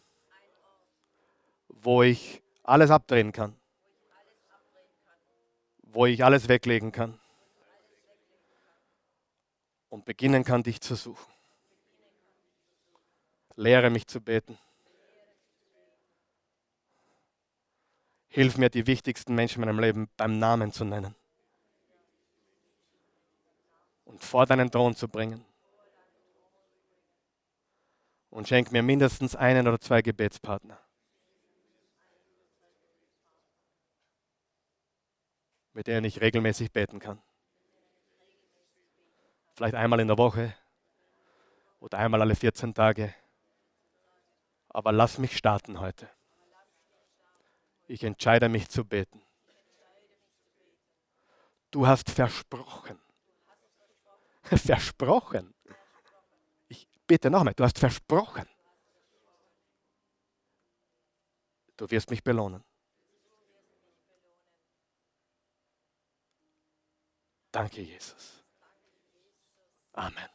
[1.67, 3.59] wo ich alles abdrehen kann,
[5.82, 7.19] wo ich alles weglegen kann
[9.89, 11.34] und beginnen kann, dich zu suchen.
[13.57, 14.57] Lehre mich zu beten.
[18.30, 21.15] Hilf mir, die wichtigsten Menschen in meinem Leben beim Namen zu nennen
[24.05, 25.43] und vor deinen Thron zu bringen
[28.30, 30.80] und schenk mir mindestens einen oder zwei Gebetspartner.
[35.80, 37.21] mit denen ich regelmäßig beten kann.
[39.55, 40.53] Vielleicht einmal in der Woche
[41.80, 43.15] oder einmal alle 14 Tage.
[44.67, 46.09] Aber lass mich starten heute.
[47.89, 49.19] Ich entscheide mich zu beten.
[51.71, 52.99] Du hast versprochen.
[54.43, 55.55] Versprochen.
[57.07, 58.47] Bitte nochmal, du hast versprochen.
[61.77, 62.63] Du wirst mich belohnen.
[67.51, 68.43] Danke, Jesus.
[69.93, 70.29] Amen.